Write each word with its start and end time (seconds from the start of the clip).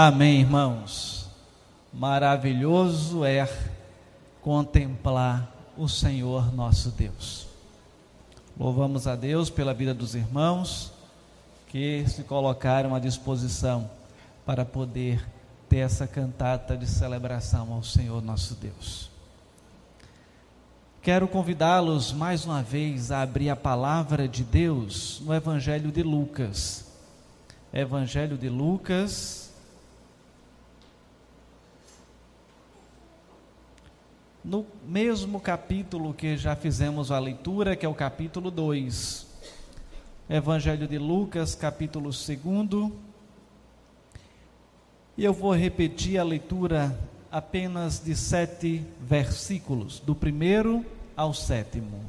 Amém, 0.00 0.42
irmãos. 0.42 1.28
Maravilhoso 1.92 3.24
é 3.24 3.52
contemplar 4.40 5.52
o 5.76 5.88
Senhor 5.88 6.54
nosso 6.54 6.90
Deus. 6.90 7.48
Louvamos 8.56 9.08
a 9.08 9.16
Deus 9.16 9.50
pela 9.50 9.74
vida 9.74 9.92
dos 9.92 10.14
irmãos 10.14 10.92
que 11.66 12.04
se 12.06 12.22
colocaram 12.22 12.94
à 12.94 13.00
disposição 13.00 13.90
para 14.46 14.64
poder 14.64 15.26
ter 15.68 15.78
essa 15.78 16.06
cantata 16.06 16.76
de 16.76 16.86
celebração 16.86 17.72
ao 17.72 17.82
Senhor 17.82 18.22
nosso 18.22 18.54
Deus. 18.54 19.10
Quero 21.02 21.26
convidá-los 21.26 22.12
mais 22.12 22.44
uma 22.44 22.62
vez 22.62 23.10
a 23.10 23.22
abrir 23.22 23.50
a 23.50 23.56
palavra 23.56 24.28
de 24.28 24.44
Deus 24.44 25.20
no 25.24 25.34
Evangelho 25.34 25.90
de 25.90 26.04
Lucas. 26.04 26.86
Evangelho 27.72 28.38
de 28.38 28.48
Lucas, 28.48 29.47
no 34.48 34.64
mesmo 34.86 35.38
capítulo 35.38 36.14
que 36.14 36.34
já 36.34 36.56
fizemos 36.56 37.10
a 37.10 37.18
leitura, 37.18 37.76
que 37.76 37.84
é 37.84 37.88
o 37.88 37.92
capítulo 37.92 38.50
2. 38.50 39.26
Evangelho 40.26 40.88
de 40.88 40.96
Lucas, 40.96 41.54
capítulo 41.54 42.08
2. 42.08 42.40
E 45.18 45.22
eu 45.22 45.34
vou 45.34 45.54
repetir 45.54 46.18
a 46.18 46.24
leitura 46.24 46.98
apenas 47.30 48.02
de 48.02 48.16
sete 48.16 48.82
versículos, 48.98 50.00
do 50.00 50.14
primeiro 50.14 50.82
ao 51.14 51.34
sétimo. 51.34 52.00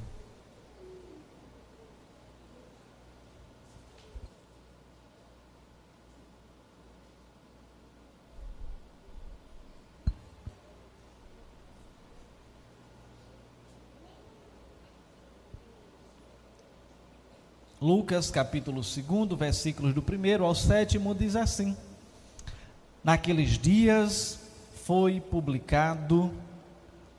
Lucas 18.10 18.32
capítulo 18.32 18.82
2, 18.82 19.38
versículos 19.38 19.94
do 19.94 20.02
1 20.02 20.44
ao 20.44 20.56
7 20.56 20.98
diz 21.16 21.36
assim: 21.36 21.78
Naqueles 23.04 23.52
dias 23.52 24.40
foi 24.84 25.22
publicado 25.22 26.34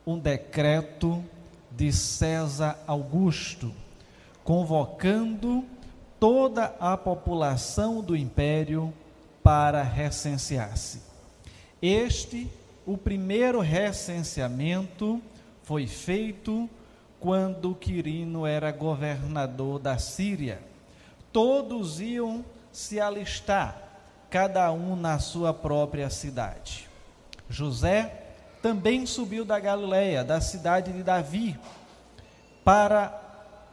um 0.04 0.18
decreto 0.18 1.22
de 1.70 1.92
César 1.92 2.76
Augusto, 2.88 3.72
convocando 4.42 5.64
toda 6.18 6.74
a 6.80 6.96
população 6.96 8.02
do 8.02 8.16
império 8.16 8.92
para 9.44 9.84
recensear-se. 9.84 11.02
Este, 11.80 12.50
o 12.84 12.98
primeiro 12.98 13.60
recenseamento, 13.60 15.22
foi 15.62 15.86
feito 15.86 16.68
quando 17.20 17.76
Quirino 17.76 18.44
era 18.44 18.72
governador 18.72 19.78
da 19.78 19.96
Síria. 19.96 20.68
Todos 21.32 22.00
iam 22.00 22.44
se 22.72 23.00
alistar, 23.00 23.76
cada 24.28 24.70
um 24.72 24.96
na 24.96 25.18
sua 25.18 25.52
própria 25.52 26.10
cidade. 26.10 26.88
José 27.48 28.12
também 28.62 29.06
subiu 29.06 29.44
da 29.44 29.58
Galiléia, 29.58 30.22
da 30.22 30.40
cidade 30.40 30.92
de 30.92 31.02
Davi, 31.02 31.58
para 32.64 33.18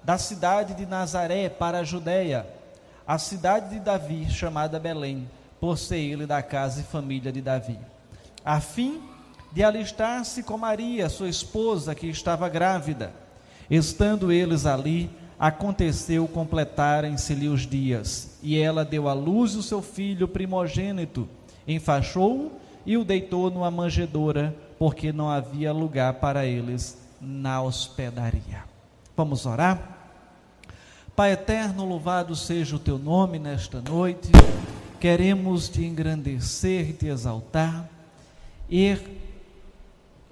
da 0.04 0.18
cidade 0.18 0.74
de 0.74 0.86
Nazaré 0.86 1.50
para 1.50 1.80
a 1.80 1.84
Judéia, 1.84 2.48
a 3.06 3.18
cidade 3.18 3.72
de 3.72 3.80
Davi 3.80 4.30
chamada 4.30 4.80
Belém, 4.80 5.30
por 5.60 5.78
ser 5.78 5.98
ele 5.98 6.26
da 6.26 6.42
casa 6.42 6.80
e 6.80 6.84
família 6.84 7.32
de 7.32 7.42
Davi, 7.42 7.78
a 8.46 8.62
fim 8.62 9.02
de 9.52 9.64
alistar-se 9.64 10.44
com 10.44 10.58
Maria, 10.58 11.10
sua 11.10 11.28
esposa, 11.28 11.96
que 11.96 12.08
estava 12.08 12.48
grávida. 12.48 13.12
Estando 13.70 14.32
eles 14.32 14.66
ali, 14.66 15.10
aconteceu 15.40 16.28
completarem-se-lhe 16.28 17.48
os 17.48 17.68
dias, 17.68 18.38
e 18.42 18.58
ela 18.58 18.84
deu 18.84 19.08
à 19.08 19.14
luz 19.14 19.56
o 19.56 19.64
seu 19.64 19.82
filho 19.82 20.28
primogênito, 20.28 21.28
enfaixou-o 21.68 22.52
e 22.86 22.98
o 22.98 23.04
deitou 23.04 23.52
numa 23.52 23.70
manjedoura, 23.70 24.56
porque 24.80 25.12
não 25.12 25.30
havia 25.30 25.74
lugar 25.74 26.14
para 26.16 26.46
eles 26.46 26.98
na 27.20 27.62
hospedaria. 27.62 28.64
Vamos 29.16 29.46
orar? 29.46 29.98
Pai 31.16 31.32
eterno, 31.32 31.84
louvado 31.84 32.36
seja 32.36 32.76
o 32.76 32.80
teu 32.80 33.00
nome 33.00 33.40
nesta 33.40 33.82
noite. 33.82 34.30
Queremos 35.00 35.68
te 35.68 35.84
engrandecer 35.84 36.90
e 36.90 36.94
te 36.94 37.08
exaltar 37.08 37.90
e 38.70 38.98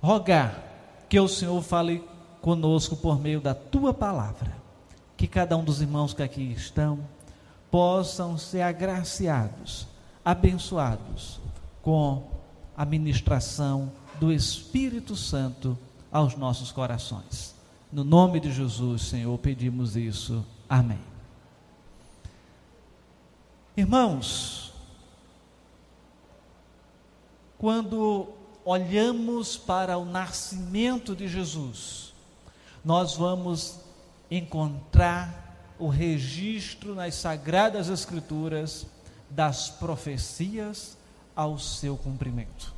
rogar 0.01 0.63
que 1.09 1.19
o 1.19 1.27
Senhor 1.27 1.61
fale 1.63 2.03
conosco 2.41 2.95
por 2.95 3.19
meio 3.19 3.41
da 3.41 3.55
tua 3.55 3.93
palavra. 3.93 4.65
Que 5.18 5.28
cada 5.28 5.56
um 5.56 5.64
dos 5.64 5.81
irmãos 5.81 6.14
que 6.14 6.24
aqui 6.24 6.52
estão 6.52 7.00
possam 7.72 8.38
ser 8.38 8.62
agraciados, 8.62 9.88
abençoados 10.24 11.40
com 11.81 12.24
a 12.76 12.86
ministração 12.86 13.92
do 14.20 14.31
Espírito 14.31 15.16
Santo 15.16 15.78
aos 16.12 16.36
nossos 16.36 16.72
corações. 16.72 17.56
No 17.92 18.03
nome 18.03 18.40
de 18.40 18.52
Jesus, 18.52 19.03
Senhor, 19.03 19.38
pedimos 19.38 19.96
isso. 19.96 20.46
Amém. 20.70 21.00
Irmãos, 23.78 24.74
quando 27.58 28.28
olhamos 28.64 29.58
para 29.58 29.97
o 29.97 30.06
nascimento 30.06 31.16
de 31.16 31.28
Jesus, 31.28 32.14
nós 32.84 33.16
vamos 33.16 33.80
encontrar 34.30 35.74
o 35.78 35.88
registro 35.88 36.96
nas 36.96 37.16
Sagradas 37.16 37.90
Escrituras 37.90 38.88
das 39.30 39.69
profecias 39.69 40.97
ao 41.36 41.59
seu 41.59 41.97
cumprimento. 41.97 42.74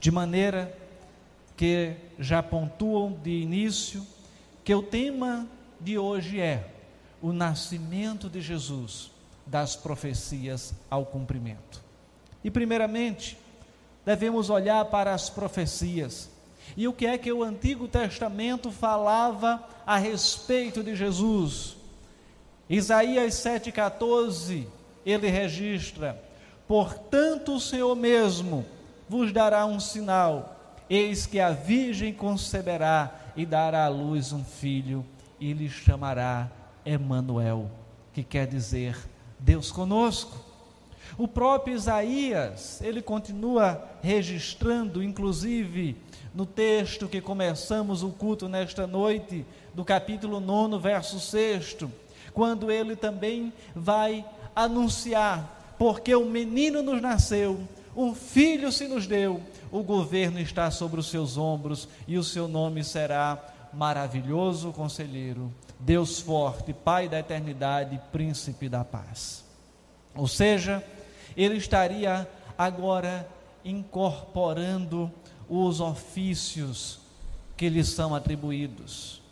De 0.00 0.10
maneira 0.10 0.76
que 1.56 1.96
já 2.18 2.42
pontuam 2.42 3.12
de 3.22 3.30
início 3.30 4.06
que 4.64 4.74
o 4.74 4.82
tema 4.82 5.46
de 5.80 5.98
hoje 5.98 6.40
é 6.40 6.70
o 7.20 7.32
nascimento 7.32 8.28
de 8.28 8.40
Jesus, 8.40 9.10
das 9.44 9.74
profecias 9.74 10.74
ao 10.90 11.04
cumprimento. 11.06 11.82
E, 12.44 12.50
primeiramente, 12.50 13.36
devemos 14.04 14.50
olhar 14.50 14.84
para 14.84 15.12
as 15.12 15.28
profecias 15.28 16.30
e 16.76 16.86
o 16.86 16.92
que 16.92 17.06
é 17.06 17.18
que 17.18 17.32
o 17.32 17.42
Antigo 17.42 17.88
Testamento 17.88 18.70
falava 18.70 19.62
a 19.86 19.96
respeito 19.96 20.82
de 20.82 20.94
Jesus? 20.94 21.76
Isaías 22.68 23.34
7,14, 23.34 24.66
ele 25.04 25.28
registra: 25.28 26.22
Portanto, 26.66 27.54
o 27.54 27.60
Senhor 27.60 27.94
mesmo 27.94 28.64
vos 29.08 29.32
dará 29.32 29.64
um 29.64 29.80
sinal, 29.80 30.56
eis 30.88 31.26
que 31.26 31.40
a 31.40 31.50
Virgem 31.50 32.12
conceberá 32.12 33.14
e 33.36 33.46
dará 33.46 33.86
à 33.86 33.88
luz 33.88 34.32
um 34.32 34.44
filho, 34.44 35.04
e 35.40 35.52
lhe 35.52 35.68
chamará 35.68 36.50
Emanuel, 36.84 37.70
que 38.12 38.22
quer 38.22 38.46
dizer 38.46 38.96
Deus 39.38 39.70
conosco. 39.70 40.47
O 41.16 41.26
próprio 41.26 41.74
Isaías, 41.74 42.80
ele 42.82 43.00
continua 43.00 43.82
registrando, 44.02 45.02
inclusive, 45.02 45.96
no 46.34 46.44
texto 46.44 47.08
que 47.08 47.20
começamos 47.20 48.02
o 48.02 48.10
culto 48.10 48.48
nesta 48.48 48.86
noite, 48.86 49.44
do 49.74 49.84
capítulo 49.84 50.40
9, 50.40 50.78
verso 50.78 51.18
6, 51.18 51.78
quando 52.32 52.70
ele 52.70 52.94
também 52.94 53.52
vai 53.74 54.24
anunciar, 54.54 55.74
porque 55.78 56.14
o 56.14 56.24
menino 56.24 56.82
nos 56.82 57.00
nasceu, 57.00 57.60
um 57.96 58.14
filho 58.14 58.70
se 58.70 58.86
nos 58.86 59.06
deu, 59.06 59.40
o 59.72 59.82
governo 59.82 60.38
está 60.38 60.70
sobre 60.70 61.00
os 61.00 61.08
seus 61.08 61.36
ombros 61.36 61.88
e 62.06 62.16
o 62.16 62.24
seu 62.24 62.46
nome 62.46 62.84
será 62.84 63.38
maravilhoso 63.72 64.72
conselheiro, 64.72 65.52
Deus 65.80 66.20
forte, 66.20 66.72
Pai 66.72 67.08
da 67.08 67.18
eternidade, 67.18 68.00
príncipe 68.12 68.68
da 68.68 68.84
paz. 68.84 69.44
Ou 70.14 70.26
seja, 70.26 70.82
ele 71.38 71.56
estaria 71.56 72.28
agora 72.58 73.28
incorporando 73.64 75.08
os 75.48 75.80
ofícios 75.80 76.98
que 77.56 77.68
lhes 77.68 77.88
são 77.90 78.12
atribuídos. 78.12 79.22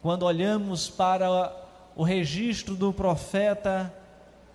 Quando 0.00 0.22
olhamos 0.22 0.88
para 0.88 1.52
o 1.96 2.04
registro 2.04 2.76
do 2.76 2.92
profeta 2.92 3.92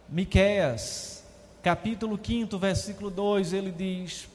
Miqueias, 0.08 1.26
capítulo 1.62 2.18
5, 2.22 2.58
versículo 2.58 3.10
2, 3.10 3.52
ele 3.52 3.72
diz: 3.72 4.30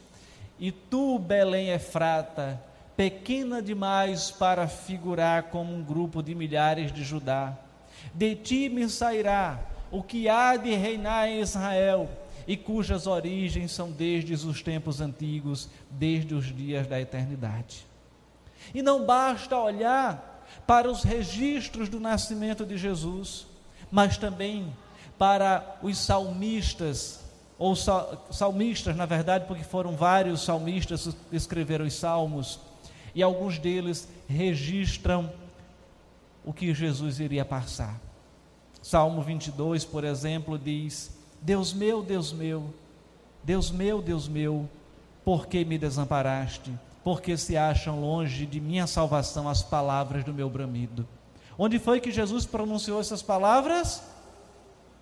E 0.59 0.71
tu, 0.71 1.17
Belém 1.17 1.69
Efrata, 1.69 2.61
pequena 2.95 3.63
demais 3.63 4.29
para 4.29 4.67
figurar 4.67 5.43
como 5.43 5.73
um 5.73 5.83
grupo 5.83 6.21
de 6.21 6.35
milhares 6.35 6.91
de 6.91 7.03
Judá, 7.03 7.57
de 8.13 8.35
ti 8.35 8.69
me 8.69 8.87
sairá 8.87 9.74
o 9.95 10.03
que 10.03 10.27
há 10.27 10.57
de 10.57 10.75
reinar 10.75 11.29
em 11.29 11.39
Israel, 11.39 12.09
e 12.45 12.57
cujas 12.57 13.07
origens 13.07 13.71
são 13.71 13.89
desde 13.89 14.33
os 14.33 14.61
tempos 14.61 14.99
antigos, 14.99 15.69
desde 15.89 16.35
os 16.35 16.53
dias 16.53 16.85
da 16.85 16.99
eternidade. 16.99 17.87
E 18.73 18.81
não 18.81 19.05
basta 19.05 19.57
olhar 19.57 20.45
para 20.67 20.91
os 20.91 21.03
registros 21.03 21.87
do 21.87 21.99
nascimento 21.99 22.65
de 22.65 22.77
Jesus, 22.77 23.47
mas 23.89 24.17
também 24.17 24.75
para 25.17 25.77
os 25.81 25.97
salmistas, 25.97 27.21
ou 27.57 27.73
salmistas, 27.73 28.97
na 28.97 29.05
verdade, 29.05 29.45
porque 29.47 29.63
foram 29.63 29.95
vários 29.95 30.43
salmistas 30.43 31.07
que 31.29 31.35
escreveram 31.35 31.85
os 31.85 31.93
salmos, 31.93 32.59
e 33.15 33.23
alguns 33.23 33.57
deles 33.57 34.09
registram 34.27 35.31
o 36.43 36.51
que 36.51 36.73
Jesus 36.73 37.21
iria 37.21 37.45
passar. 37.45 38.04
Salmo 38.85 39.23
22, 39.23 39.83
por 39.83 40.03
exemplo, 40.03 40.59
diz: 40.59 41.09
Deus 41.41 41.73
meu, 41.73 42.03
Deus 42.03 42.31
meu, 42.31 42.71
Deus 43.43 43.71
meu, 43.71 43.99
Deus 43.99 44.27
meu, 44.27 44.69
por 45.23 45.47
que 45.47 45.65
me 45.65 45.75
desamparaste? 45.75 46.71
Porque 47.03 47.35
se 47.35 47.57
acham 47.57 47.99
longe 47.99 48.45
de 48.45 48.59
minha 48.59 48.85
salvação 48.85 49.49
as 49.49 49.63
palavras 49.63 50.23
do 50.23 50.31
meu 50.31 50.47
bramido. 50.51 51.03
Onde 51.57 51.79
foi 51.79 51.99
que 51.99 52.11
Jesus 52.11 52.45
pronunciou 52.45 53.01
essas 53.01 53.23
palavras? 53.23 54.03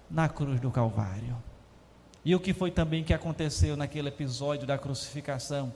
Na 0.09 0.29
cruz 0.29 0.61
do 0.61 0.71
Calvário. 0.71 1.35
E 2.23 2.33
o 2.33 2.39
que 2.39 2.53
foi 2.53 2.71
também 2.71 3.03
que 3.03 3.13
aconteceu 3.13 3.75
naquele 3.75 4.07
episódio 4.07 4.65
da 4.65 4.77
crucificação? 4.77 5.73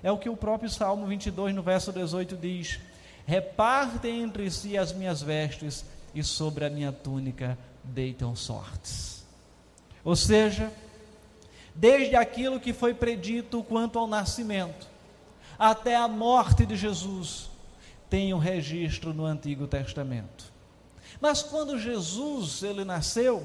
É 0.00 0.12
o 0.12 0.18
que 0.18 0.28
o 0.28 0.36
próprio 0.36 0.70
Salmo 0.70 1.08
22, 1.08 1.56
no 1.56 1.62
verso 1.62 1.92
18, 1.92 2.36
diz: 2.36 2.78
Repartem 3.26 4.22
entre 4.22 4.48
si 4.48 4.78
as 4.78 4.92
minhas 4.92 5.20
vestes, 5.20 5.84
e 6.14 6.22
sobre 6.22 6.64
a 6.64 6.70
minha 6.70 6.92
túnica 6.92 7.58
deitam 7.84 8.34
sortes. 8.34 9.24
Ou 10.04 10.16
seja, 10.16 10.72
desde 11.74 12.16
aquilo 12.16 12.60
que 12.60 12.72
foi 12.72 12.94
predito 12.94 13.62
quanto 13.62 13.98
ao 13.98 14.06
nascimento, 14.06 14.86
até 15.58 15.96
a 15.96 16.08
morte 16.08 16.64
de 16.64 16.76
Jesus, 16.76 17.50
tem 18.08 18.32
um 18.32 18.38
registro 18.38 19.12
no 19.12 19.24
Antigo 19.24 19.66
Testamento. 19.66 20.52
Mas 21.20 21.42
quando 21.42 21.78
Jesus 21.78 22.62
ele 22.62 22.84
nasceu, 22.84 23.42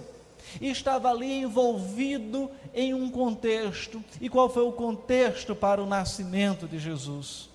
estava 0.62 1.10
ali 1.10 1.42
envolvido 1.42 2.50
em 2.74 2.94
um 2.94 3.10
contexto. 3.10 4.04
E 4.22 4.30
qual 4.30 4.50
foi 4.50 4.64
o 4.64 4.72
contexto 4.72 5.56
para 5.56 5.82
o 5.82 5.86
nascimento 5.86 6.68
de 6.68 6.78
Jesus? 6.80 7.50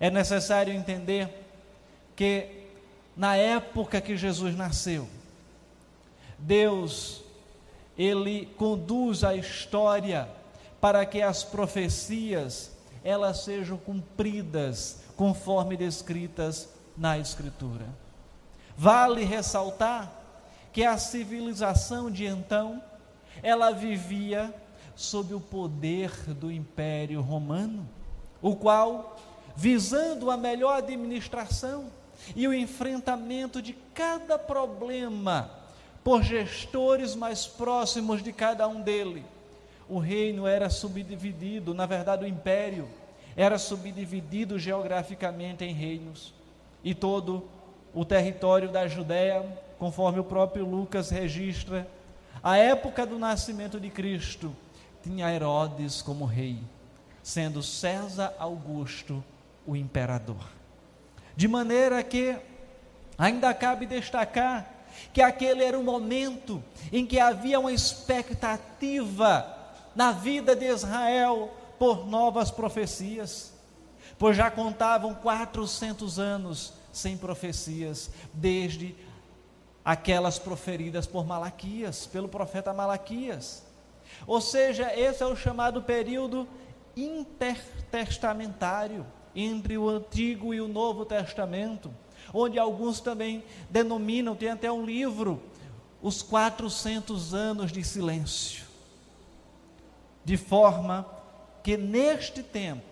É 0.00 0.10
necessário 0.10 0.72
entender 0.72 1.28
que 2.16 2.61
na 3.16 3.36
época 3.36 4.00
que 4.00 4.16
Jesus 4.16 4.56
nasceu, 4.56 5.08
Deus 6.38 7.22
ele 7.96 8.46
conduz 8.56 9.22
a 9.22 9.34
história 9.34 10.28
para 10.80 11.04
que 11.04 11.20
as 11.20 11.44
profecias 11.44 12.72
elas 13.04 13.44
sejam 13.44 13.76
cumpridas 13.76 15.00
conforme 15.16 15.76
descritas 15.76 16.68
na 16.96 17.18
escritura. 17.18 17.86
Vale 18.76 19.24
ressaltar 19.24 20.10
que 20.72 20.84
a 20.84 20.96
civilização 20.96 22.10
de 22.10 22.24
então 22.24 22.82
ela 23.42 23.70
vivia 23.70 24.54
sob 24.94 25.34
o 25.34 25.40
poder 25.40 26.10
do 26.34 26.50
Império 26.50 27.20
Romano, 27.20 27.88
o 28.40 28.56
qual, 28.56 29.18
visando 29.56 30.30
a 30.30 30.36
melhor 30.36 30.78
administração 30.78 31.86
e 32.34 32.46
o 32.46 32.54
enfrentamento 32.54 33.60
de 33.60 33.72
cada 33.94 34.38
problema 34.38 35.50
por 36.04 36.22
gestores 36.22 37.14
mais 37.14 37.46
próximos 37.46 38.22
de 38.22 38.32
cada 38.32 38.66
um 38.66 38.80
dele. 38.80 39.24
O 39.88 39.98
reino 39.98 40.46
era 40.46 40.70
subdividido, 40.70 41.74
na 41.74 41.86
verdade, 41.86 42.24
o 42.24 42.28
império 42.28 42.88
era 43.36 43.58
subdividido 43.58 44.58
geograficamente 44.58 45.64
em 45.64 45.72
reinos, 45.72 46.34
e 46.84 46.94
todo 46.94 47.48
o 47.94 48.04
território 48.04 48.70
da 48.70 48.86
Judéia, 48.86 49.44
conforme 49.78 50.20
o 50.20 50.24
próprio 50.24 50.66
Lucas 50.66 51.10
registra, 51.10 51.86
a 52.42 52.56
época 52.56 53.06
do 53.06 53.18
nascimento 53.18 53.78
de 53.78 53.90
Cristo 53.90 54.54
tinha 55.02 55.32
Herodes 55.32 56.02
como 56.02 56.24
rei, 56.24 56.58
sendo 57.22 57.62
César 57.62 58.34
Augusto 58.38 59.22
o 59.66 59.76
imperador. 59.76 60.61
De 61.36 61.48
maneira 61.48 62.02
que 62.02 62.36
ainda 63.18 63.52
cabe 63.54 63.86
destacar 63.86 64.70
que 65.12 65.22
aquele 65.22 65.64
era 65.64 65.78
o 65.78 65.84
momento 65.84 66.62
em 66.92 67.06
que 67.06 67.18
havia 67.18 67.58
uma 67.58 67.72
expectativa 67.72 69.58
na 69.94 70.12
vida 70.12 70.54
de 70.54 70.66
Israel 70.66 71.50
por 71.78 72.06
novas 72.06 72.50
profecias, 72.50 73.54
pois 74.18 74.36
já 74.36 74.50
contavam 74.50 75.14
400 75.14 76.18
anos 76.18 76.74
sem 76.92 77.16
profecias, 77.16 78.10
desde 78.32 78.94
aquelas 79.84 80.38
proferidas 80.38 81.06
por 81.06 81.26
Malaquias, 81.26 82.06
pelo 82.06 82.28
profeta 82.28 82.72
Malaquias. 82.72 83.64
Ou 84.26 84.40
seja, 84.40 84.94
esse 84.94 85.22
é 85.22 85.26
o 85.26 85.34
chamado 85.34 85.82
período 85.82 86.46
intertestamentário 86.94 89.04
entre 89.34 89.78
o 89.78 89.88
Antigo 89.88 90.52
e 90.52 90.60
o 90.60 90.68
Novo 90.68 91.04
Testamento, 91.04 91.92
onde 92.32 92.58
alguns 92.58 93.00
também 93.00 93.42
denominam, 93.70 94.34
tem 94.34 94.50
até 94.50 94.70
um 94.70 94.84
livro, 94.84 95.42
os 96.00 96.22
400 96.22 97.34
anos 97.34 97.70
de 97.70 97.82
silêncio. 97.84 98.64
De 100.24 100.36
forma 100.36 101.06
que 101.62 101.76
neste 101.76 102.42
tempo, 102.42 102.82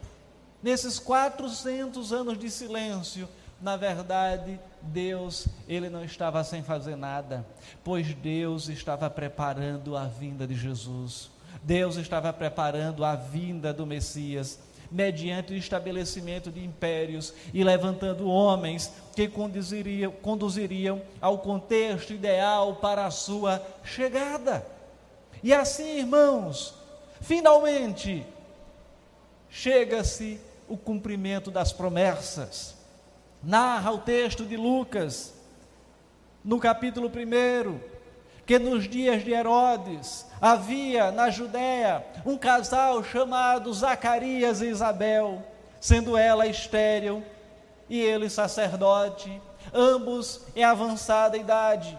nesses 0.63 0.99
400 0.99 2.13
anos 2.13 2.39
de 2.39 2.51
silêncio, 2.51 3.29
na 3.61 3.77
verdade, 3.77 4.59
Deus, 4.81 5.47
ele 5.69 5.91
não 5.91 6.05
estava 6.05 6.43
sem 6.43 6.63
fazer 6.63 6.97
nada, 6.97 7.47
pois 7.85 8.15
Deus 8.15 8.69
estava 8.69 9.11
preparando 9.11 9.97
a 9.97 10.05
vinda 10.05 10.47
de 10.47 10.55
Jesus. 10.55 11.31
Deus 11.63 11.97
estava 11.97 12.33
preparando 12.33 13.05
a 13.05 13.15
vinda 13.15 13.73
do 13.73 13.85
Messias 13.85 14.59
mediante 14.91 15.53
o 15.53 15.57
estabelecimento 15.57 16.51
de 16.51 16.65
impérios 16.65 17.33
e 17.55 17.63
levantando 17.63 18.29
homens 18.29 18.93
que 19.15 19.29
conduziriam, 19.29 20.11
conduziriam 20.11 21.01
ao 21.21 21.39
contexto 21.39 22.13
ideal 22.13 22.77
para 22.77 23.07
a 23.07 23.11
sua 23.11 23.65
chegada. 23.85 24.67
E 25.43 25.55
assim, 25.55 25.99
irmãos, 25.99 26.75
finalmente 27.21 28.27
chega-se 29.49 30.41
o 30.69 30.77
cumprimento 30.77 31.51
das 31.51 31.73
promessas. 31.73 32.77
Narra 33.43 33.91
o 33.93 33.99
texto 33.99 34.45
de 34.45 34.57
Lucas, 34.57 35.35
no 36.45 36.59
capítulo 36.59 37.09
1, 37.09 38.00
que 38.51 38.59
nos 38.59 38.89
dias 38.89 39.23
de 39.23 39.31
Herodes 39.31 40.27
havia 40.41 41.13
na 41.13 41.31
Judéia 41.31 42.05
um 42.27 42.37
casal 42.37 43.05
chamado 43.05 43.73
Zacarias 43.73 44.61
e 44.61 44.67
Isabel, 44.67 45.41
sendo 45.81 46.17
ela 46.17 46.49
estéril 46.49 47.23
e 47.89 48.01
ele 48.01 48.29
sacerdote, 48.29 49.41
ambos 49.73 50.41
em 50.57 50.65
avançada 50.65 51.37
idade. 51.37 51.97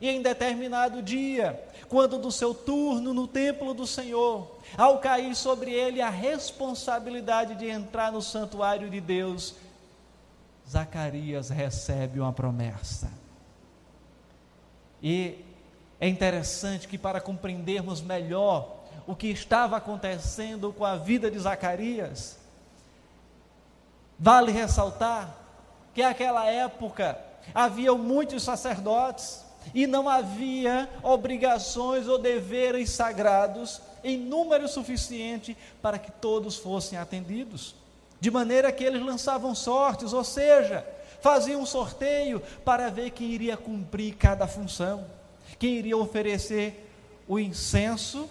E 0.00 0.08
em 0.08 0.22
determinado 0.22 1.02
dia, 1.02 1.62
quando 1.86 2.16
do 2.16 2.32
seu 2.32 2.54
turno 2.54 3.12
no 3.12 3.28
templo 3.28 3.74
do 3.74 3.86
Senhor, 3.86 4.58
ao 4.78 5.00
cair 5.00 5.36
sobre 5.36 5.70
ele 5.70 6.00
a 6.00 6.08
responsabilidade 6.08 7.56
de 7.56 7.68
entrar 7.68 8.10
no 8.10 8.22
santuário 8.22 8.88
de 8.88 9.02
Deus, 9.02 9.54
Zacarias 10.66 11.50
recebe 11.50 12.20
uma 12.20 12.32
promessa. 12.32 13.10
E 15.02 15.49
é 16.00 16.08
interessante 16.08 16.88
que, 16.88 16.96
para 16.96 17.20
compreendermos 17.20 18.00
melhor 18.00 18.78
o 19.06 19.14
que 19.14 19.26
estava 19.26 19.76
acontecendo 19.76 20.72
com 20.72 20.84
a 20.84 20.96
vida 20.96 21.30
de 21.30 21.38
Zacarias, 21.38 22.38
vale 24.18 24.50
ressaltar 24.50 25.36
que 25.94 26.02
naquela 26.02 26.46
época 26.46 27.18
havia 27.54 27.92
muitos 27.94 28.42
sacerdotes 28.42 29.44
e 29.74 29.86
não 29.86 30.08
havia 30.08 30.88
obrigações 31.02 32.08
ou 32.08 32.18
deveres 32.18 32.90
sagrados 32.90 33.82
em 34.02 34.16
número 34.16 34.66
suficiente 34.68 35.54
para 35.82 35.98
que 35.98 36.10
todos 36.10 36.56
fossem 36.56 36.98
atendidos. 36.98 37.74
De 38.18 38.30
maneira 38.30 38.72
que 38.72 38.84
eles 38.84 39.02
lançavam 39.02 39.54
sortes, 39.54 40.14
ou 40.14 40.24
seja, 40.24 40.86
faziam 41.20 41.60
um 41.60 41.66
sorteio 41.66 42.40
para 42.64 42.88
ver 42.88 43.10
quem 43.10 43.28
iria 43.28 43.56
cumprir 43.56 44.14
cada 44.14 44.46
função 44.46 45.19
quem 45.60 45.74
iria 45.74 45.96
oferecer 45.96 46.90
o 47.28 47.38
incenso, 47.38 48.26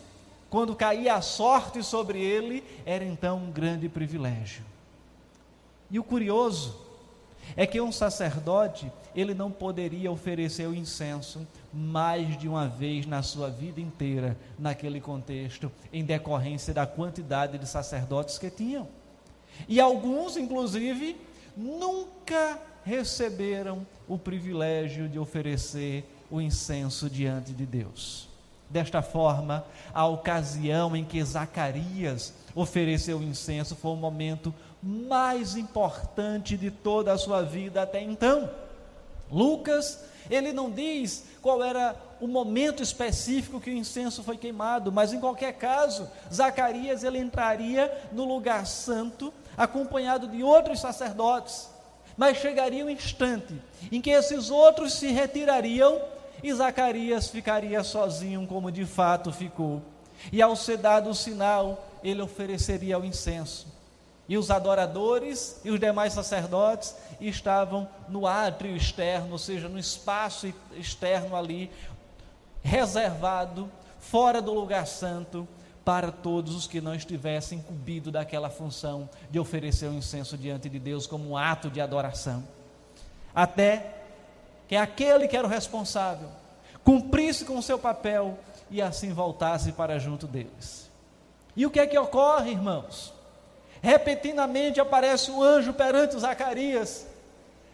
quando 0.49 0.75
caía 0.75 1.13
a 1.13 1.21
sorte 1.21 1.83
sobre 1.83 2.19
ele, 2.19 2.63
era 2.83 3.05
então 3.05 3.37
um 3.37 3.51
grande 3.51 3.87
privilégio. 3.87 4.63
E 5.91 5.99
o 5.99 6.03
curioso 6.03 6.75
é 7.55 7.67
que 7.67 7.79
um 7.79 7.91
sacerdote, 7.91 8.91
ele 9.15 9.35
não 9.35 9.51
poderia 9.51 10.11
oferecer 10.11 10.67
o 10.67 10.73
incenso 10.73 11.47
mais 11.71 12.35
de 12.35 12.47
uma 12.47 12.67
vez 12.67 13.05
na 13.05 13.21
sua 13.21 13.49
vida 13.51 13.79
inteira, 13.79 14.35
naquele 14.57 14.99
contexto, 14.99 15.71
em 15.93 16.03
decorrência 16.03 16.73
da 16.73 16.87
quantidade 16.87 17.59
de 17.59 17.67
sacerdotes 17.67 18.39
que 18.39 18.49
tinham. 18.49 18.87
E 19.67 19.79
alguns, 19.79 20.35
inclusive, 20.35 21.15
nunca 21.55 22.59
receberam 22.83 23.85
o 24.07 24.17
privilégio 24.17 25.07
de 25.07 25.19
oferecer 25.19 26.03
o 26.29 26.39
incenso 26.39 27.09
diante 27.09 27.53
de 27.53 27.65
Deus. 27.65 28.27
Desta 28.69 29.01
forma, 29.01 29.65
a 29.93 30.05
ocasião 30.05 30.95
em 30.95 31.03
que 31.03 31.23
Zacarias 31.23 32.33
ofereceu 32.53 33.17
o 33.17 33.23
incenso 33.23 33.75
foi 33.75 33.91
o 33.91 33.95
momento 33.95 34.53
mais 34.81 35.55
importante 35.55 36.55
de 36.55 36.69
toda 36.69 37.11
a 37.11 37.17
sua 37.17 37.41
vida 37.41 37.81
até 37.81 38.01
então. 38.01 38.49
Lucas, 39.31 40.03
ele 40.29 40.53
não 40.53 40.69
diz 40.69 41.25
qual 41.41 41.63
era 41.63 41.95
o 42.21 42.27
momento 42.27 42.83
específico 42.83 43.59
que 43.59 43.71
o 43.71 43.77
incenso 43.77 44.21
foi 44.23 44.37
queimado, 44.37 44.91
mas 44.91 45.13
em 45.13 45.19
qualquer 45.19 45.53
caso, 45.53 46.09
Zacarias 46.31 47.03
ele 47.03 47.17
entraria 47.17 47.91
no 48.11 48.25
lugar 48.25 48.67
santo 48.67 49.33
acompanhado 49.57 50.27
de 50.27 50.43
outros 50.43 50.79
sacerdotes. 50.79 51.69
Mas 52.15 52.37
chegaria 52.37 52.85
um 52.85 52.89
instante 52.89 53.59
em 53.91 54.01
que 54.01 54.09
esses 54.09 54.49
outros 54.49 54.93
se 54.93 55.07
retirariam 55.07 56.01
e 56.43 56.53
Zacarias 56.53 57.29
ficaria 57.29 57.83
sozinho, 57.83 58.45
como 58.47 58.71
de 58.71 58.85
fato 58.85 59.31
ficou. 59.31 59.81
E 60.31 60.41
ao 60.41 60.55
ser 60.55 60.77
dado 60.77 61.09
o 61.09 61.15
sinal, 61.15 61.85
ele 62.03 62.21
ofereceria 62.21 62.99
o 62.99 63.05
incenso. 63.05 63.67
E 64.27 64.37
os 64.37 64.51
adoradores 64.51 65.59
e 65.63 65.71
os 65.71 65.79
demais 65.79 66.13
sacerdotes 66.13 66.95
estavam 67.19 67.87
no 68.07 68.27
átrio 68.27 68.75
externo, 68.75 69.31
ou 69.31 69.37
seja, 69.39 69.67
no 69.67 69.79
espaço 69.79 70.53
externo 70.75 71.35
ali, 71.35 71.71
reservado, 72.61 73.71
fora 73.99 74.41
do 74.41 74.53
lugar 74.53 74.85
santo, 74.85 75.47
para 75.83 76.11
todos 76.11 76.53
os 76.53 76.67
que 76.67 76.79
não 76.79 76.93
estivessem 76.93 77.57
incumbidos 77.57 78.13
daquela 78.13 78.51
função 78.51 79.09
de 79.31 79.39
oferecer 79.39 79.87
o 79.87 79.93
incenso 79.93 80.37
diante 80.37 80.69
de 80.69 80.77
Deus 80.77 81.07
como 81.07 81.31
um 81.31 81.37
ato 81.37 81.67
de 81.71 81.81
adoração. 81.81 82.43
Até 83.33 83.98
que 84.69 84.75
aquele 84.75 85.27
que 85.27 85.35
era 85.35 85.47
o 85.47 85.49
responsável 85.49 86.29
cumprisse 86.83 87.43
com 87.43 87.57
o 87.57 87.63
seu 87.63 87.79
papel 87.79 88.37
e 88.69 88.83
assim 88.83 89.11
voltasse 89.11 89.71
para 89.71 89.97
junto 89.97 90.27
deles. 90.27 90.87
E 91.55 91.65
o 91.65 91.71
que 91.71 91.79
é 91.79 91.87
que 91.87 91.97
ocorre, 91.97 92.51
irmãos? 92.51 93.11
Repentinamente 93.81 94.79
aparece 94.79 95.31
um 95.31 95.41
anjo 95.41 95.73
perante 95.73 96.19
Zacarias 96.19 97.07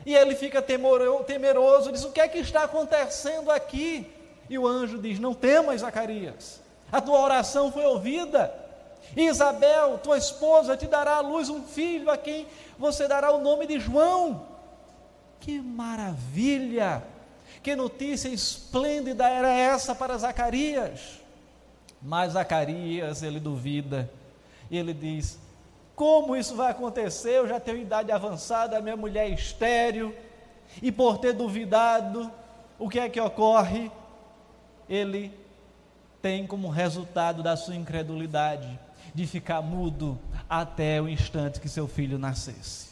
e 0.06 0.16
ele 0.16 0.36
fica 0.36 0.62
temeroso, 0.62 1.92
diz: 1.92 2.06
O 2.06 2.12
que 2.12 2.22
é 2.22 2.30
que 2.30 2.38
está 2.38 2.64
acontecendo 2.64 3.52
aqui? 3.52 4.10
E 4.50 4.58
o 4.58 4.66
anjo 4.66 4.98
diz: 4.98 5.20
Não 5.20 5.34
temas, 5.34 5.82
Zacarias, 5.82 6.62
a 6.90 7.02
tua 7.02 7.20
oração 7.20 7.74
foi 7.74 7.84
ouvida. 7.86 8.54
Isabel, 9.18 10.00
tua 10.02 10.18
esposa, 10.18 10.78
te 10.78 10.88
dará 10.88 11.18
à 11.18 11.20
luz 11.20 11.50
um 11.50 11.62
filho 11.62 12.10
a 12.10 12.16
quem 12.16 12.48
você 12.80 13.06
dará 13.06 13.32
o 13.32 13.42
nome 13.42 13.68
de 13.68 13.82
João. 13.82 14.55
Que 15.46 15.62
maravilha! 15.62 17.04
Que 17.62 17.75
notícia 17.75 18.30
esplêndida 18.30 19.30
era 19.30 19.54
essa 19.54 19.94
para 19.94 20.18
Zacarias? 20.18 21.22
Mas 22.02 22.34
Zacarias, 22.34 23.22
ele 23.22 23.40
duvida. 23.40 24.10
Ele 24.72 24.92
diz: 24.92 25.38
Como 25.96 26.36
isso 26.36 26.56
vai 26.56 26.72
acontecer? 26.72 27.38
Eu 27.38 27.48
já 27.48 27.60
tenho 27.60 27.78
idade 27.78 28.12
avançada, 28.12 28.82
minha 28.82 28.98
mulher 28.98 29.30
é 29.30 29.36
estéreo. 29.36 30.16
E 30.82 30.92
por 30.92 31.20
ter 31.20 31.34
duvidado, 31.34 32.32
o 32.80 32.90
que 32.90 32.98
é 33.00 33.08
que 33.08 33.22
ocorre? 33.22 33.92
Ele 34.90 35.32
tem 36.24 36.48
como 36.48 36.70
resultado 36.70 37.44
da 37.44 37.56
sua 37.56 37.75
incredulidade 37.75 38.80
de 39.14 39.28
ficar 39.28 39.62
mudo 39.62 40.18
até 40.50 41.00
o 41.00 41.08
instante 41.08 41.62
que 41.62 41.70
seu 41.70 41.88
filho 41.88 42.18
nascesse. 42.18 42.85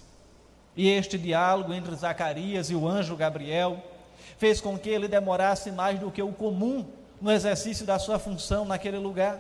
E 0.76 0.90
este 0.90 1.18
diálogo 1.18 1.74
entre 1.74 1.96
Zacarias 1.96 2.70
e 2.70 2.76
o 2.76 2.88
anjo 2.88 3.16
Gabriel 3.16 3.82
fez 4.38 4.60
com 4.60 4.78
que 4.78 4.90
ele 4.90 5.08
demorasse 5.08 5.72
mais 5.72 6.00
do 6.00 6.12
que 6.12 6.22
o 6.22 6.32
comum 6.32 6.86
no 7.22 7.32
exercício 7.32 7.86
da 7.86 8.00
sua 8.00 8.20
função 8.20 8.66
naquele 8.66 8.98
lugar, 8.98 9.40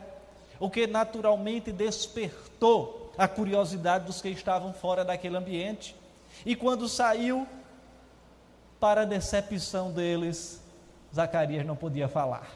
o 0.59 0.69
que 0.69 0.87
naturalmente 0.87 1.71
despertou 1.71 3.11
a 3.17 3.27
curiosidade 3.27 4.05
dos 4.05 4.21
que 4.21 4.29
estavam 4.29 4.73
fora 4.73 5.03
daquele 5.03 5.35
ambiente. 5.35 5.95
E 6.45 6.55
quando 6.55 6.87
saiu, 6.87 7.47
para 8.79 9.01
a 9.01 9.05
decepção 9.05 9.91
deles, 9.91 10.61
Zacarias 11.13 11.65
não 11.65 11.75
podia 11.75 12.07
falar. 12.07 12.49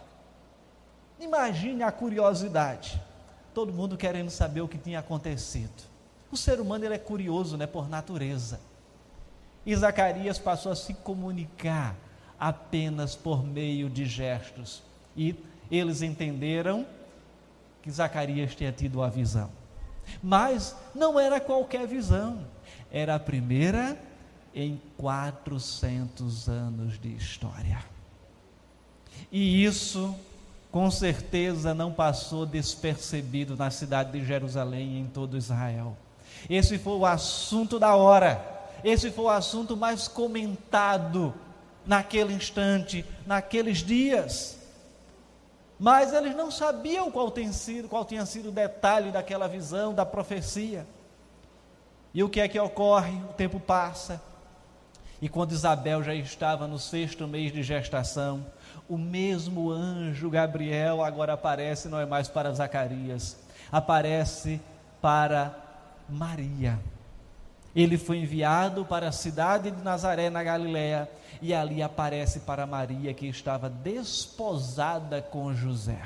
Imagine 1.20 1.84
a 1.84 1.92
curiosidade, 1.92 3.02
todo 3.54 3.74
mundo 3.74 3.98
querendo 3.98 4.30
saber 4.30 4.62
o 4.62 4.68
que 4.68 4.78
tinha 4.78 5.00
acontecido. 5.00 5.84
O 6.32 6.38
ser 6.38 6.60
humano 6.60 6.86
ele 6.86 6.96
é 6.96 7.00
curioso, 7.00 7.58
né, 7.58 7.66
por 7.66 7.90
natureza. 7.90 8.60
E 9.68 9.76
Zacarias 9.76 10.40
passou 10.40 10.72
a 10.72 10.76
se 10.78 10.94
comunicar 10.94 11.94
apenas 12.40 13.18
por 13.18 13.46
meio 13.46 13.90
de 13.90 14.06
gestos. 14.06 14.82
E 15.14 15.36
eles 15.70 16.02
entenderam 16.02 16.86
que 17.84 17.92
Zacarias 17.92 18.56
tinha 18.56 18.72
tido 18.72 19.04
a 19.04 19.10
visão. 19.10 19.50
Mas 20.24 20.74
não 20.96 21.20
era 21.20 21.42
qualquer 21.42 21.86
visão, 21.86 22.40
era 22.90 23.16
a 23.16 23.20
primeira 23.20 24.02
em 24.56 24.82
400 24.96 26.48
anos 26.48 26.98
de 26.98 27.14
história. 27.14 27.84
E 29.30 29.66
isso, 29.66 30.16
com 30.72 30.90
certeza, 30.90 31.74
não 31.74 31.92
passou 31.92 32.46
despercebido 32.46 33.58
na 33.58 33.70
cidade 33.70 34.14
de 34.14 34.26
Jerusalém 34.26 34.94
e 34.94 35.00
em 35.02 35.08
todo 35.08 35.36
Israel. 35.36 35.98
Esse 36.50 36.78
foi 36.78 36.94
o 36.94 37.06
assunto 37.06 37.78
da 37.78 37.94
hora, 37.98 38.57
esse 38.84 39.12
foi 39.12 39.26
o 39.26 39.30
assunto 39.30 39.76
mais 39.76 40.08
comentado 40.08 41.34
naquele 41.86 42.34
instante, 42.34 43.06
naqueles 43.26 43.80
dias. 43.80 44.58
Mas 45.80 46.12
eles 46.14 46.36
não 46.36 46.50
sabiam 46.50 47.12
qual, 47.12 47.34
sido, 47.52 47.88
qual 47.88 48.04
tinha 48.04 48.26
sido 48.26 48.50
o 48.50 48.52
detalhe 48.52 49.12
daquela 49.12 49.48
visão, 49.48 49.94
da 49.94 50.06
profecia. 50.06 50.86
E 52.14 52.24
o 52.24 52.30
que 52.30 52.40
é 52.40 52.48
que 52.48 52.60
ocorre? 52.60 53.16
O 53.30 53.34
tempo 53.34 53.60
passa. 53.60 54.22
E 55.22 55.30
quando 55.30 55.52
Isabel 55.52 56.04
já 56.04 56.14
estava 56.14 56.68
no 56.68 56.78
sexto 56.78 57.28
mês 57.28 57.52
de 57.52 57.64
gestação, 57.64 58.46
o 58.88 58.98
mesmo 58.98 59.72
anjo 59.72 60.30
Gabriel 60.30 61.04
agora 61.04 61.34
aparece, 61.34 61.88
não 61.88 62.00
é 62.00 62.06
mais 62.06 62.28
para 62.28 62.52
Zacarias, 62.54 63.38
aparece 63.72 64.62
para 65.02 65.56
Maria. 66.08 66.80
Ele 67.76 67.98
foi 67.98 68.18
enviado 68.18 68.86
para 68.86 69.10
a 69.10 69.12
cidade 69.12 69.72
de 69.72 69.84
Nazaré, 69.84 70.30
na 70.30 70.44
Galiléia, 70.44 71.10
e 71.42 71.54
ali 71.54 71.82
aparece 71.82 72.42
para 72.42 72.66
Maria 72.66 73.14
que 73.14 73.28
estava 73.28 73.70
desposada 73.70 75.22
com 75.22 75.54
José. 75.54 76.02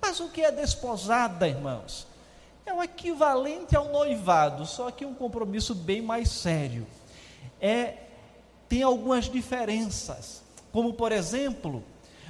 Mas 0.00 0.20
o 0.20 0.28
que 0.28 0.42
é 0.42 0.50
desposada, 0.50 1.46
irmãos? 1.46 2.06
É 2.66 2.72
o 2.72 2.82
equivalente 2.82 3.76
ao 3.76 3.88
noivado, 3.90 4.66
só 4.66 4.90
que 4.90 5.04
um 5.04 5.14
compromisso 5.14 5.74
bem 5.74 6.02
mais 6.02 6.30
sério. 6.30 6.86
É 7.60 7.94
tem 8.68 8.82
algumas 8.82 9.24
diferenças, 9.30 10.42
como 10.70 10.92
por 10.92 11.10
exemplo, 11.10 11.82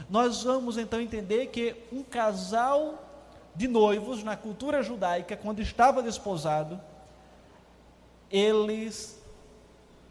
nós 0.09 0.45
vamos 0.45 0.79
então 0.79 1.01
entender 1.01 1.47
que 1.49 1.75
um 1.93 2.03
casal 2.03 3.05
de 3.55 3.67
noivos 3.67 4.23
na 4.23 4.37
cultura 4.37 4.83
judaica, 4.83 5.37
quando 5.37 5.61
estava 5.61 6.01
desposado, 6.01 6.81
eles 8.31 9.19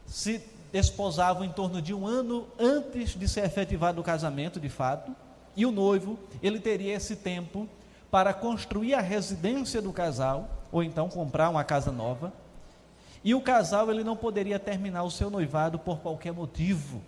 se 0.05 0.41
desposavam 0.71 1.43
em 1.43 1.51
torno 1.51 1.81
de 1.81 1.93
um 1.93 2.05
ano 2.05 2.47
antes 2.59 3.15
de 3.15 3.27
ser 3.27 3.45
efetivado 3.45 4.01
o 4.01 4.03
casamento, 4.03 4.59
de 4.59 4.69
fato, 4.69 5.15
e 5.55 5.65
o 5.65 5.71
noivo, 5.71 6.19
ele 6.41 6.59
teria 6.59 6.93
esse 6.93 7.15
tempo 7.15 7.67
para 8.11 8.33
construir 8.33 8.93
a 8.93 9.01
residência 9.01 9.81
do 9.81 9.91
casal, 9.91 10.49
ou 10.71 10.83
então 10.83 11.09
comprar 11.09 11.49
uma 11.49 11.63
casa 11.63 11.91
nova, 11.91 12.31
e 13.23 13.33
o 13.33 13.41
casal 13.41 13.89
ele 13.91 14.03
não 14.03 14.15
poderia 14.15 14.59
terminar 14.59 15.03
o 15.03 15.11
seu 15.11 15.29
noivado 15.29 15.79
por 15.79 15.99
qualquer 15.99 16.31
motivo. 16.31 17.01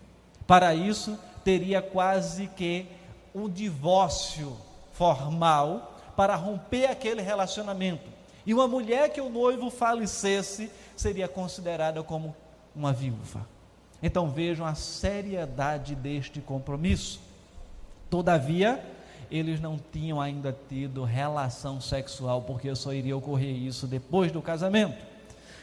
Para 0.47 0.73
isso, 0.73 1.17
teria 1.43 1.81
quase 1.81 2.47
que 2.47 2.87
um 3.33 3.47
divórcio 3.47 4.57
formal 4.93 5.97
para 6.15 6.35
romper 6.35 6.87
aquele 6.87 7.21
relacionamento. 7.21 8.09
E 8.45 8.53
uma 8.53 8.67
mulher 8.67 9.09
que 9.09 9.21
o 9.21 9.29
noivo 9.29 9.69
falecesse 9.69 10.71
seria 11.00 11.29
considerada 11.29 12.03
como 12.03 12.36
uma 12.75 12.91
viúva. 12.91 13.48
Então 14.03 14.29
vejam 14.29 14.65
a 14.65 14.75
seriedade 14.75 15.96
deste 15.96 16.41
compromisso. 16.41 17.22
Todavia, 18.10 18.84
eles 19.32 19.62
não 19.62 19.79
tinham 19.94 20.20
ainda 20.20 20.56
tido 20.68 21.06
relação 21.06 21.79
sexual, 21.79 22.41
porque 22.41 22.75
só 22.75 22.91
iria 22.91 23.15
ocorrer 23.15 23.56
isso 23.56 23.88
depois 23.88 24.29
do 24.29 24.41
casamento. 24.41 24.98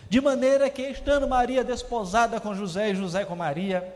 De 0.09 0.23
maneira 0.23 0.71
que, 0.71 0.83
estando 0.83 1.29
Maria 1.29 1.63
desposada 1.63 2.41
com 2.41 2.55
José 2.55 2.91
e 2.91 2.95
José 2.95 3.25
com 3.27 3.37
Maria, 3.37 3.95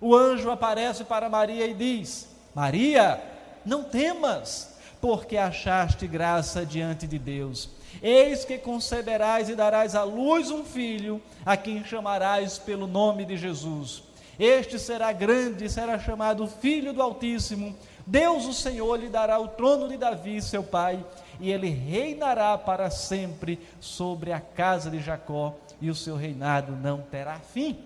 o 0.00 0.12
anjo 0.12 0.50
aparece 0.50 1.04
para 1.04 1.28
Maria 1.28 1.66
e 1.68 1.74
diz: 1.74 2.28
Maria, 2.52 3.22
não 3.64 3.84
temas, 3.84 4.76
porque 5.00 5.36
achaste 5.36 6.06
graça 6.08 6.66
diante 6.66 7.06
de 7.06 7.18
Deus. 7.18 7.70
Eis 8.02 8.44
que 8.44 8.58
conceberás 8.58 9.48
e 9.48 9.54
darás 9.54 9.94
à 9.94 10.02
luz 10.02 10.50
um 10.50 10.64
filho, 10.64 11.20
a 11.44 11.56
quem 11.56 11.84
chamarás 11.84 12.58
pelo 12.58 12.86
nome 12.86 13.24
de 13.24 13.36
Jesus. 13.36 14.02
Este 14.38 14.78
será 14.78 15.12
grande 15.12 15.68
será 15.68 15.98
chamado 15.98 16.46
Filho 16.46 16.92
do 16.92 17.00
Altíssimo. 17.02 17.74
Deus, 18.06 18.44
o 18.46 18.52
Senhor, 18.52 18.96
lhe 18.96 19.08
dará 19.08 19.38
o 19.38 19.48
trono 19.48 19.88
de 19.88 19.96
Davi, 19.96 20.42
seu 20.42 20.62
pai, 20.62 21.04
e 21.40 21.50
ele 21.50 21.68
reinará 21.68 22.58
para 22.58 22.90
sempre 22.90 23.58
sobre 23.80 24.32
a 24.32 24.40
casa 24.40 24.90
de 24.90 25.00
Jacó, 25.00 25.54
e 25.80 25.88
o 25.88 25.94
seu 25.94 26.16
reinado 26.16 26.72
não 26.72 27.00
terá 27.00 27.38
fim. 27.38 27.78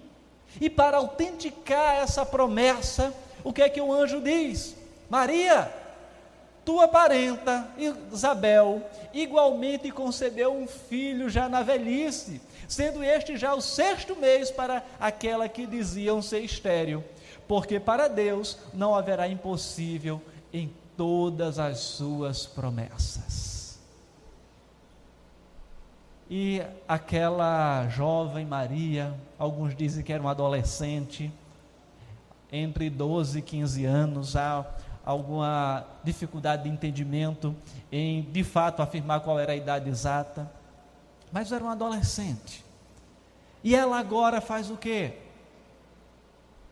E 0.60 0.68
para 0.68 0.96
autenticar 0.96 1.96
essa 1.96 2.24
promessa, 2.24 3.14
o 3.44 3.52
que 3.52 3.62
é 3.62 3.68
que 3.68 3.80
o 3.80 3.92
anjo 3.92 4.20
diz? 4.20 4.74
Maria, 5.08 5.72
tua 6.68 6.86
parenta 6.86 7.66
Isabel 7.78 8.82
igualmente 9.14 9.90
concebeu 9.90 10.54
um 10.54 10.66
filho 10.66 11.30
já 11.30 11.48
na 11.48 11.62
velhice, 11.62 12.42
sendo 12.68 13.02
este 13.02 13.38
já 13.38 13.54
o 13.54 13.60
sexto 13.62 14.14
mês 14.14 14.50
para 14.50 14.84
aquela 15.00 15.48
que 15.48 15.66
diziam 15.66 16.20
ser 16.20 16.40
estéril, 16.40 17.02
porque 17.48 17.80
para 17.80 18.06
Deus 18.06 18.58
não 18.74 18.94
haverá 18.94 19.26
impossível 19.26 20.20
em 20.52 20.70
todas 20.94 21.58
as 21.58 21.78
suas 21.78 22.44
promessas. 22.44 23.78
E 26.28 26.60
aquela 26.86 27.88
jovem 27.88 28.44
Maria, 28.44 29.14
alguns 29.38 29.74
dizem 29.74 30.04
que 30.04 30.12
era 30.12 30.20
uma 30.20 30.32
adolescente, 30.32 31.32
entre 32.52 32.90
12 32.90 33.38
e 33.38 33.42
15 33.42 33.84
anos, 33.86 34.36
a 34.36 34.66
alguma 35.08 35.86
dificuldade 36.04 36.64
de 36.64 36.68
entendimento 36.68 37.56
em 37.90 38.20
de 38.30 38.44
fato 38.44 38.82
afirmar 38.82 39.20
qual 39.20 39.40
era 39.40 39.52
a 39.52 39.56
idade 39.56 39.88
exata, 39.88 40.52
mas 41.32 41.50
era 41.50 41.64
um 41.64 41.70
adolescente. 41.70 42.62
E 43.64 43.74
ela 43.74 43.98
agora 43.98 44.42
faz 44.42 44.70
o 44.70 44.76
quê? 44.76 45.14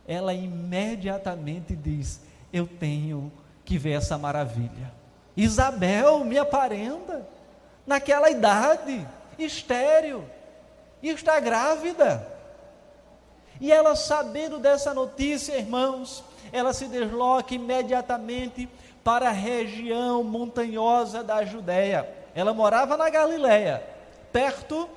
Ela 0.07 0.35
imediatamente 0.35 1.75
diz: 1.75 2.21
Eu 2.53 2.67
tenho 2.67 3.31
que 3.65 3.75
ver 3.75 3.93
essa 3.93 4.19
maravilha. 4.19 4.93
Isabel, 5.35 6.23
minha 6.23 6.45
parenta, 6.45 7.27
naquela 7.87 8.29
idade, 8.29 9.03
estéreo, 9.39 10.23
e 11.01 11.09
está 11.09 11.39
grávida. 11.39 12.36
E 13.59 13.71
ela, 13.71 13.95
sabendo 13.95 14.59
dessa 14.59 14.93
notícia, 14.93 15.57
irmãos, 15.57 16.23
ela 16.51 16.73
se 16.73 16.87
desloca 16.87 17.55
imediatamente 17.55 18.69
para 19.03 19.29
a 19.29 19.33
região 19.33 20.23
montanhosa 20.23 21.23
da 21.23 21.43
Judéia. 21.43 22.07
Ela 22.35 22.53
morava 22.53 22.95
na 22.97 23.09
Galiléia, 23.09 23.83
perto 24.31 24.87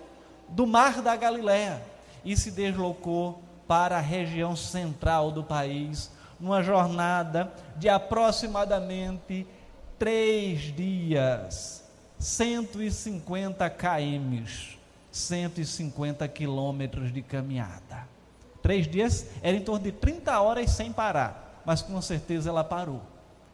do 0.49 0.67
mar 0.67 1.01
da 1.01 1.17
Galiléia, 1.17 1.81
e 2.25 2.37
se 2.37 2.51
deslocou 2.51 3.41
para 3.67 3.99
a 3.99 4.01
região 4.01 4.57
central 4.57 5.31
do 5.31 5.45
país, 5.45 6.11
numa 6.39 6.63
jornada 6.63 7.53
de 7.77 7.89
aproximadamente 7.89 9.47
três 9.99 10.75
dias, 10.75 11.85
150 12.19 13.71
km, 13.71 14.45
150 15.11 16.27
quilômetros 16.29 17.13
de 17.13 17.23
caminhada. 17.23 18.09
Três 18.63 18.87
dias 18.87 19.27
era 19.43 19.57
em 19.57 19.63
torno 19.63 19.85
de 19.85 19.93
30 19.93 20.41
horas 20.41 20.71
sem 20.71 20.93
parar, 20.93 21.63
mas 21.65 21.83
com 21.83 22.01
certeza 22.01 22.51
ela 22.51 22.63
parou. 22.63 23.01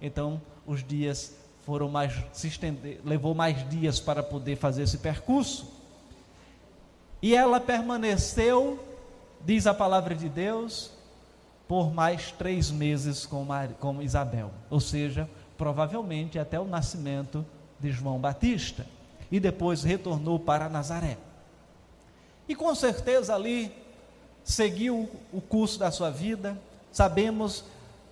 Então, 0.00 0.40
os 0.66 0.83
dias 0.83 1.35
foram 1.64 1.88
mais, 1.88 2.12
se 2.33 2.48
estender, 2.48 3.00
levou 3.04 3.35
mais 3.35 3.68
dias 3.68 3.98
para 3.98 4.22
poder 4.22 4.57
fazer 4.57 4.83
esse 4.83 4.98
percurso. 4.98 5.72
E 7.22 7.35
ela 7.35 7.59
permaneceu, 7.59 8.78
diz 9.44 9.66
a 9.66 9.74
palavra 9.74 10.14
de 10.14 10.28
Deus, 10.28 10.90
por 11.66 11.92
mais 11.92 12.30
três 12.33 12.70
meses 12.70 13.26
com, 13.26 13.46
com 13.80 14.02
Isabel, 14.02 14.50
ou 14.70 14.78
seja, 14.78 15.28
provavelmente 15.59 16.38
até 16.38 16.61
o 16.61 16.66
nascimento 16.66 17.44
de 17.80 17.90
João 17.90 18.18
Batista, 18.18 18.87
e 19.30 19.40
depois 19.40 19.83
retornou 19.83 20.38
para 20.38 20.68
Nazaré. 20.68 21.18
E 22.48 22.54
com 22.54 22.72
certeza 22.74 23.35
ali 23.35 23.72
seguiu 24.46 25.11
o 25.32 25.40
curso 25.40 25.76
da 25.76 25.90
sua 25.90 26.09
vida. 26.09 26.56
Sabemos, 26.92 27.64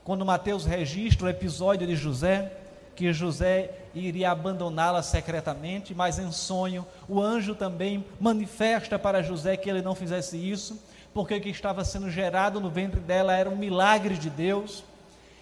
quando 0.03 0.27
Mateus 0.27 0.65
registra 0.65 1.27
o 1.27 1.31
episódio 1.31 1.87
de 1.87 1.95
José, 1.95 2.53
que 2.97 3.13
José 3.13 3.71
iria 3.95 4.33
abandoná-la 4.33 5.01
secretamente, 5.01 5.95
mas 5.95 6.19
em 6.19 6.33
sonho 6.33 6.85
o 7.09 7.23
anjo 7.23 7.55
também 7.55 8.05
manifesta 8.21 8.99
para 8.99 9.23
José 9.23 9.57
que 9.57 9.71
ele 9.71 9.81
não 9.81 9.95
fizesse 9.95 10.37
isso, 10.37 10.83
porque 11.15 11.37
o 11.37 11.41
que 11.41 11.51
estava 11.51 11.85
sendo 11.85 12.11
gerado 12.11 12.61
no 12.61 12.69
ventre 12.69 12.99
dela 12.99 13.33
era 13.33 13.49
um 13.49 13.57
milagre 13.57 14.17
de 14.17 14.29
Deus. 14.29 14.83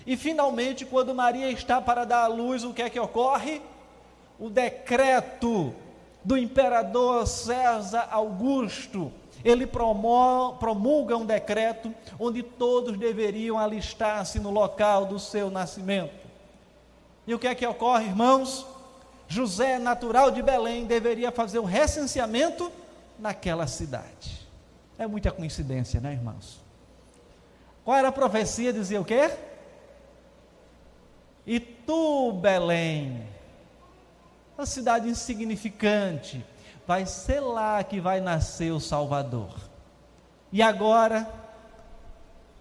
E 0.07 0.14
finalmente, 0.14 0.85
quando 0.85 1.14
Maria 1.14 1.50
está 1.50 1.81
para 1.81 2.05
dar 2.05 2.24
à 2.24 2.26
luz, 2.26 2.64
o 2.64 2.74
que 2.74 2.83
é 2.83 2.90
que 2.90 3.00
ocorre? 3.00 3.62
O 4.38 4.50
decreto 4.50 5.74
do 6.22 6.37
imperador 6.37 7.26
César 7.26 8.09
Augusto 8.11 9.11
ele 9.44 9.66
promulga 9.66 11.16
um 11.16 11.26
decreto 11.26 11.94
onde 12.18 12.42
todos 12.42 12.96
deveriam 12.98 13.59
alistar-se 13.59 14.38
no 14.38 14.50
local 14.50 15.07
do 15.07 15.18
seu 15.18 15.50
nascimento. 15.50 16.26
E 17.26 17.35
o 17.35 17.38
que 17.38 17.46
é 17.46 17.55
que 17.55 17.66
ocorre, 17.66 18.07
irmãos? 18.07 18.66
José, 19.28 19.78
natural 19.78 20.31
de 20.31 20.42
Belém, 20.42 20.85
deveria 20.85 21.33
fazer 21.33 21.59
o 21.59 21.64
recenseamento 21.64 22.70
naquela 23.18 23.66
cidade. 23.66 24.46
É 24.98 25.07
muita 25.07 25.31
coincidência, 25.31 26.00
né, 26.00 26.12
irmãos? 26.12 26.61
Qual 27.85 27.96
era 27.96 28.09
a 28.09 28.12
profecia? 28.12 28.72
Dizia 28.72 29.00
o 29.00 29.05
quê? 29.05 29.31
E 31.46 31.59
tu, 31.59 32.33
Belém, 32.33 33.26
uma 34.57 34.66
cidade 34.66 35.09
insignificante, 35.09 36.44
vai 36.92 37.07
ser 37.07 37.40
lá 37.40 37.83
que 37.83 37.98
vai 37.98 38.20
nascer 38.20 38.70
o 38.70 38.78
Salvador. 38.78 39.55
E 40.52 40.61
agora, 40.61 41.26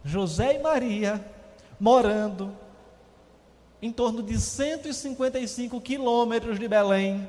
José 0.06 0.56
e 0.56 0.60
Maria, 0.60 1.22
morando 1.78 2.56
em 3.82 3.92
torno 3.92 4.24
de 4.24 4.40
155 4.40 5.82
quilômetros 5.82 6.58
de 6.58 6.66
Belém, 6.66 7.28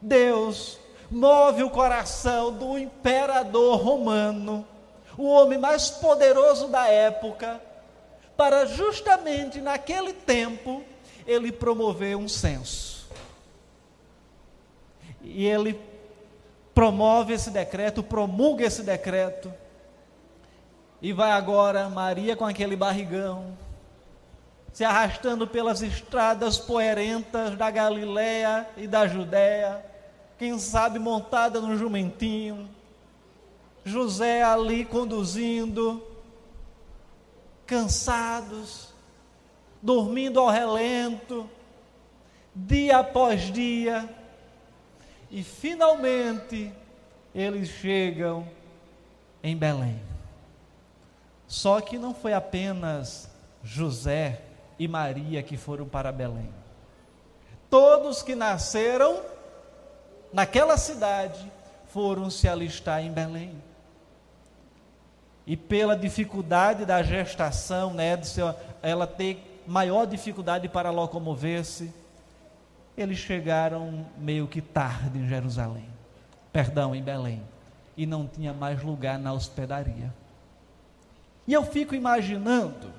Deus 0.00 0.76
move 1.08 1.62
o 1.62 1.70
coração 1.70 2.52
do 2.52 2.76
imperador 2.76 3.80
romano, 3.80 4.66
o 5.16 5.28
homem 5.28 5.56
mais 5.56 5.88
poderoso 5.88 6.66
da 6.66 6.88
época, 6.88 7.60
para 8.36 8.66
justamente 8.66 9.60
naquele 9.60 10.12
tempo 10.12 10.82
ele 11.24 11.52
promover 11.52 12.16
um 12.16 12.26
censo 12.26 12.99
e 15.32 15.46
ele 15.46 15.80
promove 16.74 17.34
esse 17.34 17.50
decreto, 17.50 18.02
promulga 18.02 18.64
esse 18.64 18.82
decreto, 18.82 19.52
e 21.00 21.12
vai 21.12 21.30
agora 21.30 21.88
Maria 21.88 22.36
com 22.36 22.44
aquele 22.44 22.76
barrigão, 22.76 23.56
se 24.72 24.84
arrastando 24.84 25.46
pelas 25.46 25.82
estradas 25.82 26.58
poerentas 26.58 27.56
da 27.56 27.70
Galiléia 27.70 28.68
e 28.76 28.86
da 28.86 29.06
Judéia, 29.06 29.84
quem 30.38 30.58
sabe 30.58 30.98
montada 30.98 31.60
no 31.60 31.76
jumentinho, 31.76 32.68
José 33.84 34.42
ali 34.42 34.84
conduzindo, 34.84 36.02
cansados, 37.66 38.88
dormindo 39.80 40.40
ao 40.40 40.48
relento, 40.48 41.48
dia 42.54 42.98
após 42.98 43.52
dia, 43.52 44.08
e 45.30 45.42
finalmente 45.42 46.72
eles 47.34 47.68
chegam 47.68 48.46
em 49.42 49.56
Belém. 49.56 50.00
Só 51.46 51.80
que 51.80 51.98
não 51.98 52.14
foi 52.14 52.32
apenas 52.32 53.28
José 53.62 54.40
e 54.78 54.88
Maria 54.88 55.42
que 55.42 55.56
foram 55.56 55.86
para 55.86 56.10
Belém. 56.10 56.48
Todos 57.68 58.22
que 58.22 58.34
nasceram 58.34 59.20
naquela 60.32 60.76
cidade 60.76 61.50
foram 61.88 62.30
se 62.30 62.48
alistar 62.48 63.02
em 63.02 63.12
Belém. 63.12 63.62
E 65.46 65.56
pela 65.56 65.96
dificuldade 65.96 66.84
da 66.84 67.02
gestação, 67.02 67.92
né, 67.92 68.20
seu, 68.22 68.54
ela 68.82 69.06
ter 69.06 69.62
maior 69.66 70.06
dificuldade 70.06 70.68
para 70.68 70.90
locomover-se, 70.90 71.92
eles 72.96 73.18
chegaram 73.18 74.06
meio 74.18 74.46
que 74.46 74.60
tarde 74.60 75.18
em 75.18 75.28
Jerusalém. 75.28 75.88
perdão, 76.52 76.94
em 76.94 77.02
Belém, 77.02 77.42
e 77.96 78.04
não 78.04 78.26
tinha 78.26 78.52
mais 78.52 78.82
lugar 78.82 79.18
na 79.18 79.32
hospedaria. 79.32 80.12
E 81.46 81.52
eu 81.52 81.64
fico 81.64 81.94
imaginando, 81.94 82.92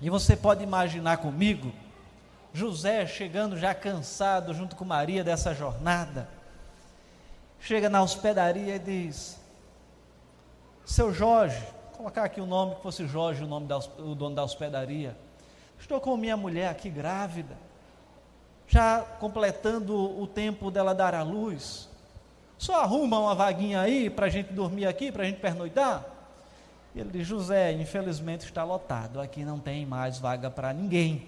e 0.00 0.10
você 0.10 0.36
pode 0.36 0.62
imaginar 0.62 1.18
comigo, 1.18 1.72
José 2.52 3.06
chegando 3.06 3.56
já 3.56 3.74
cansado 3.74 4.52
junto 4.54 4.74
com 4.74 4.84
Maria 4.84 5.22
dessa 5.22 5.54
jornada, 5.54 6.28
chega 7.60 7.88
na 7.88 8.02
hospedaria 8.02 8.76
e 8.76 8.78
diz: 8.78 9.38
Seu 10.84 11.12
Jorge, 11.12 11.62
colocar 11.96 12.24
aqui 12.24 12.40
o 12.40 12.46
nome 12.46 12.76
que 12.76 12.82
fosse 12.82 13.06
Jorge, 13.06 13.44
o 13.44 13.46
nome 13.46 13.66
da, 13.66 13.78
o 13.78 14.14
dono 14.14 14.34
da 14.34 14.44
hospedaria. 14.44 15.16
Estou 15.78 16.00
com 16.00 16.16
minha 16.16 16.36
mulher 16.36 16.68
aqui 16.68 16.90
grávida, 16.90 17.56
já 18.68 19.00
completando 19.00 19.96
o 19.96 20.26
tempo 20.26 20.70
dela 20.70 20.94
dar 20.94 21.14
à 21.14 21.22
luz. 21.22 21.88
Só 22.58 22.82
arruma 22.82 23.18
uma 23.18 23.34
vaguinha 23.34 23.80
aí 23.80 24.10
para 24.10 24.26
a 24.26 24.28
gente 24.28 24.52
dormir 24.52 24.86
aqui, 24.86 25.10
para 25.10 25.22
a 25.22 25.26
gente 25.26 25.40
pernoitar? 25.40 26.04
Ele 26.94 27.10
diz: 27.10 27.26
José, 27.26 27.72
infelizmente 27.72 28.44
está 28.44 28.62
lotado, 28.64 29.20
aqui 29.20 29.44
não 29.44 29.58
tem 29.58 29.86
mais 29.86 30.18
vaga 30.18 30.50
para 30.50 30.72
ninguém. 30.72 31.26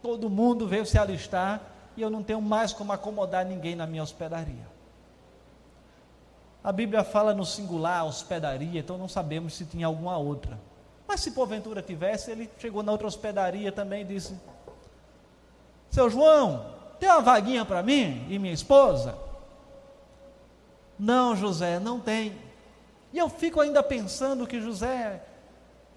Todo 0.00 0.30
mundo 0.30 0.66
veio 0.66 0.86
se 0.86 0.96
alistar 0.96 1.60
e 1.96 2.02
eu 2.02 2.08
não 2.08 2.22
tenho 2.22 2.40
mais 2.40 2.72
como 2.72 2.92
acomodar 2.92 3.44
ninguém 3.44 3.74
na 3.74 3.86
minha 3.86 4.02
hospedaria. 4.02 4.68
A 6.62 6.70
Bíblia 6.70 7.02
fala 7.02 7.34
no 7.34 7.44
singular, 7.44 8.04
hospedaria, 8.04 8.80
então 8.80 8.98
não 8.98 9.08
sabemos 9.08 9.54
se 9.54 9.64
tinha 9.64 9.86
alguma 9.86 10.18
outra. 10.18 10.58
Mas 11.08 11.20
se 11.20 11.30
porventura 11.32 11.82
tivesse, 11.82 12.30
ele 12.30 12.50
chegou 12.58 12.82
na 12.82 12.92
outra 12.92 13.06
hospedaria 13.06 13.72
também 13.72 14.02
e 14.02 14.04
disse: 14.04 14.38
Seu 15.90 16.08
João, 16.08 16.66
tem 17.00 17.08
uma 17.08 17.20
vaguinha 17.20 17.64
para 17.64 17.82
mim 17.82 18.24
e 18.28 18.38
minha 18.38 18.54
esposa? 18.54 19.18
Não, 20.96 21.34
José, 21.34 21.80
não 21.80 21.98
tem. 21.98 22.36
E 23.12 23.18
eu 23.18 23.28
fico 23.28 23.60
ainda 23.60 23.82
pensando 23.82 24.46
que 24.46 24.60
José, 24.60 25.20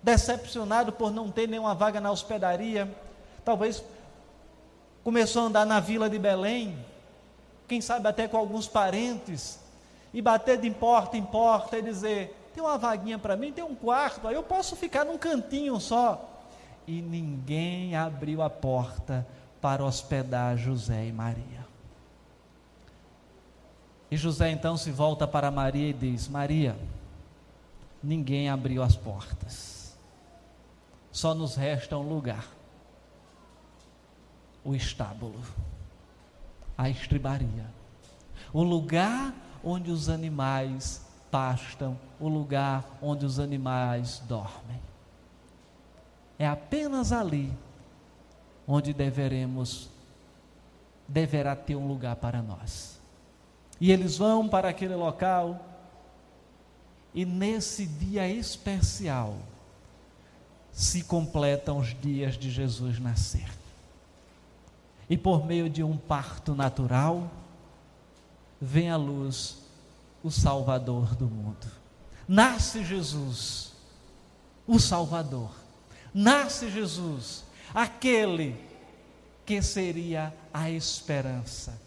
decepcionado 0.02 0.92
por 0.92 1.12
não 1.12 1.30
ter 1.30 1.48
nenhuma 1.48 1.76
vaga 1.76 2.02
na 2.02 2.12
hospedaria, 2.12 2.90
talvez 3.46 3.84
começou 5.04 5.44
a 5.44 5.46
andar 5.46 5.66
na 5.66 5.80
vila 5.80 6.10
de 6.10 6.18
Belém, 6.18 6.76
quem 7.68 7.80
sabe 7.80 8.08
até 8.08 8.28
com 8.28 8.38
alguns 8.38 8.68
parentes, 8.68 9.60
e 10.12 10.22
bater 10.22 10.58
de 10.58 10.72
porta 10.72 11.18
em 11.18 11.24
porta 11.24 11.78
e 11.78 11.82
dizer: 11.84 12.50
tem 12.56 12.64
uma 12.64 12.80
vaguinha 12.80 13.20
para 13.20 13.36
mim, 13.36 13.52
tem 13.52 13.64
um 13.64 13.76
quarto, 13.76 14.28
aí 14.28 14.34
eu 14.34 14.44
posso 14.44 14.76
ficar 14.76 15.06
num 15.06 15.20
cantinho 15.20 15.80
só. 15.80 16.30
E 16.88 17.02
ninguém 17.02 17.96
abriu 17.96 18.42
a 18.42 18.50
porta 18.50 19.26
para 19.64 19.86
hospedar 19.86 20.58
José 20.58 21.08
e 21.08 21.12
Maria. 21.14 21.66
E 24.12 24.18
José 24.18 24.52
então 24.52 24.76
se 24.76 24.92
volta 24.92 25.26
para 25.26 25.50
Maria 25.50 25.88
e 25.88 25.94
diz: 25.94 26.28
Maria, 26.28 26.78
ninguém 28.04 28.50
abriu 28.50 28.84
as 28.84 28.98
portas, 28.98 29.98
só 31.14 31.34
nos 31.34 31.56
resta 31.56 31.98
um 31.98 32.02
lugar 32.02 32.46
o 34.66 34.76
estábulo, 34.76 35.42
a 36.78 36.90
estribaria, 36.90 37.66
o 38.52 38.64
lugar 38.64 39.34
onde 39.64 39.92
os 39.92 40.10
animais 40.10 41.06
pastam, 41.32 41.98
o 42.20 42.28
lugar 42.28 42.84
onde 43.02 43.26
os 43.26 43.40
animais 43.40 44.22
dormem. 44.28 44.82
É 46.38 46.46
apenas 46.46 47.14
ali 47.14 47.54
onde 48.68 48.94
deveremos 48.94 49.90
deverá 51.08 51.56
ter 51.56 51.76
um 51.76 51.88
lugar 51.88 52.16
para 52.16 52.42
nós. 52.42 53.00
E 53.80 53.92
eles 53.92 54.18
vão 54.18 54.48
para 54.48 54.70
aquele 54.70 54.96
local 54.96 55.64
e 57.14 57.26
nesse 57.26 57.86
dia 57.86 58.28
especial 58.28 59.38
se 60.72 61.04
completam 61.04 61.78
os 61.78 61.96
dias 62.02 62.36
de 62.36 62.50
Jesus 62.50 63.00
nascer. 63.00 63.48
E 65.10 65.18
por 65.18 65.46
meio 65.46 65.70
de 65.70 65.84
um 65.84 65.96
parto 65.96 66.56
natural, 66.56 67.30
vem 68.60 68.90
à 68.90 68.96
luz 68.96 69.60
o 70.24 70.32
Salvador 70.32 71.16
do 71.16 71.28
mundo. 71.28 71.68
Nasce 72.28 72.84
Jesus, 72.84 73.74
o 74.66 74.80
Salvador. 74.80 75.52
Nasce 76.14 76.72
Jesus, 76.72 77.44
aquele 77.74 78.56
que 79.46 79.62
seria 79.62 80.34
a 80.54 80.70
esperança. 80.70 81.82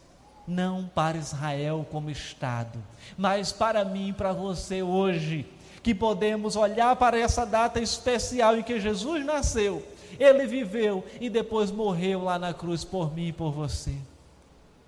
Não 0.46 0.86
para 0.86 1.18
Israel 1.18 1.84
como 1.90 2.08
Estado, 2.08 2.78
mas 3.18 3.50
para 3.50 3.84
mim 3.84 4.10
e 4.10 4.12
para 4.12 4.32
você 4.32 4.80
hoje, 4.80 5.44
que 5.82 5.94
podemos 5.94 6.54
olhar 6.54 6.94
para 6.96 7.18
essa 7.18 7.44
data 7.44 7.80
especial 7.80 8.56
em 8.56 8.62
que 8.62 8.78
Jesus 8.78 9.24
nasceu, 9.24 9.84
ele 10.18 10.46
viveu 10.46 11.04
e 11.20 11.28
depois 11.28 11.70
morreu 11.70 12.22
lá 12.22 12.38
na 12.38 12.54
cruz 12.54 12.84
por 12.84 13.12
mim 13.12 13.28
e 13.28 13.32
por 13.32 13.50
você, 13.50 13.94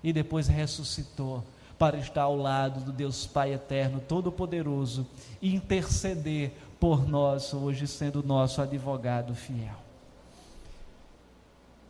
e 0.01 0.13
depois 0.13 0.47
ressuscitou 0.47 1.43
para 1.77 1.97
estar 1.97 2.23
ao 2.23 2.35
lado 2.35 2.81
do 2.81 2.91
Deus 2.91 3.25
Pai 3.25 3.53
eterno, 3.53 4.01
todo-poderoso, 4.05 5.07
e 5.41 5.55
interceder 5.55 6.51
por 6.79 7.07
nós 7.07 7.53
hoje, 7.53 7.87
sendo 7.87 8.21
nosso 8.21 8.61
advogado 8.61 9.33
fiel. 9.35 9.88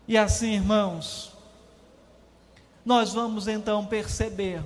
E 0.10 0.18
assim, 0.18 0.54
irmãos, 0.54 1.32
nós 2.84 3.14
vamos 3.14 3.48
então 3.48 3.86
perceber 3.86 4.64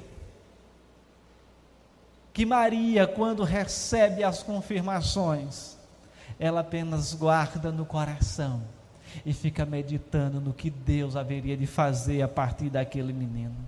que 2.31 2.45
Maria, 2.45 3.05
quando 3.05 3.43
recebe 3.43 4.23
as 4.23 4.41
confirmações, 4.41 5.75
ela 6.39 6.61
apenas 6.61 7.13
guarda 7.13 7.73
no 7.73 7.85
coração 7.85 8.63
e 9.25 9.33
fica 9.33 9.65
meditando 9.65 10.39
no 10.39 10.53
que 10.53 10.69
Deus 10.69 11.17
haveria 11.17 11.57
de 11.57 11.67
fazer 11.67 12.21
a 12.21 12.27
partir 12.29 12.69
daquele 12.69 13.11
menino. 13.11 13.67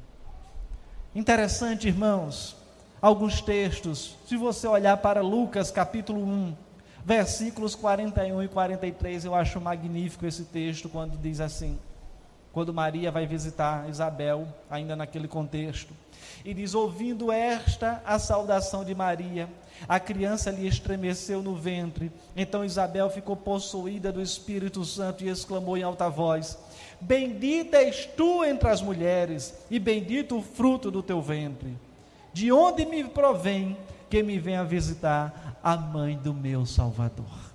Interessante, 1.13 1.89
irmãos, 1.89 2.55
alguns 3.01 3.41
textos. 3.41 4.15
Se 4.25 4.37
você 4.37 4.65
olhar 4.65 4.95
para 4.95 5.19
Lucas 5.19 5.71
capítulo 5.71 6.23
1, 6.23 6.55
versículos 7.05 7.75
41 7.75 8.41
e 8.41 8.47
43, 8.47 9.25
eu 9.25 9.35
acho 9.35 9.61
magnífico 9.61 10.25
esse 10.25 10.43
texto 10.43 10.89
quando 10.89 11.15
diz 11.17 11.39
assim: 11.39 11.77
quando 12.51 12.73
Maria 12.73 13.11
vai 13.11 13.27
visitar 13.27 13.87
Isabel, 13.87 14.47
ainda 14.69 14.95
naquele 14.95 15.27
contexto, 15.27 15.93
e 16.43 16.51
diz: 16.51 16.73
ouvindo 16.73 17.31
esta 17.31 18.01
a 18.03 18.17
saudação 18.17 18.83
de 18.83 18.95
Maria, 18.95 19.47
a 19.87 19.99
criança 19.99 20.49
lhe 20.49 20.67
estremeceu 20.67 21.43
no 21.43 21.55
ventre. 21.55 22.11
Então 22.35 22.65
Isabel 22.65 23.07
ficou 23.11 23.35
possuída 23.35 24.11
do 24.11 24.21
Espírito 24.21 24.83
Santo 24.83 25.23
e 25.23 25.29
exclamou 25.29 25.77
em 25.77 25.83
alta 25.83 26.09
voz: 26.09 26.57
Bendita 26.99 27.77
és 27.77 28.07
tu 28.07 28.43
entre 28.43 28.67
as 28.67 28.81
mulheres, 28.81 29.53
e 29.69 29.77
bendito 29.77 30.39
o 30.39 30.41
fruto 30.41 30.89
do 30.89 31.03
teu 31.03 31.21
ventre. 31.21 31.77
De 32.33 32.51
onde 32.51 32.83
me 32.83 33.03
provém 33.03 33.77
que 34.15 34.23
me 34.23 34.39
venha 34.39 34.63
visitar 34.63 35.59
a 35.61 35.75
mãe 35.75 36.17
do 36.17 36.33
meu 36.33 36.65
Salvador? 36.65 37.53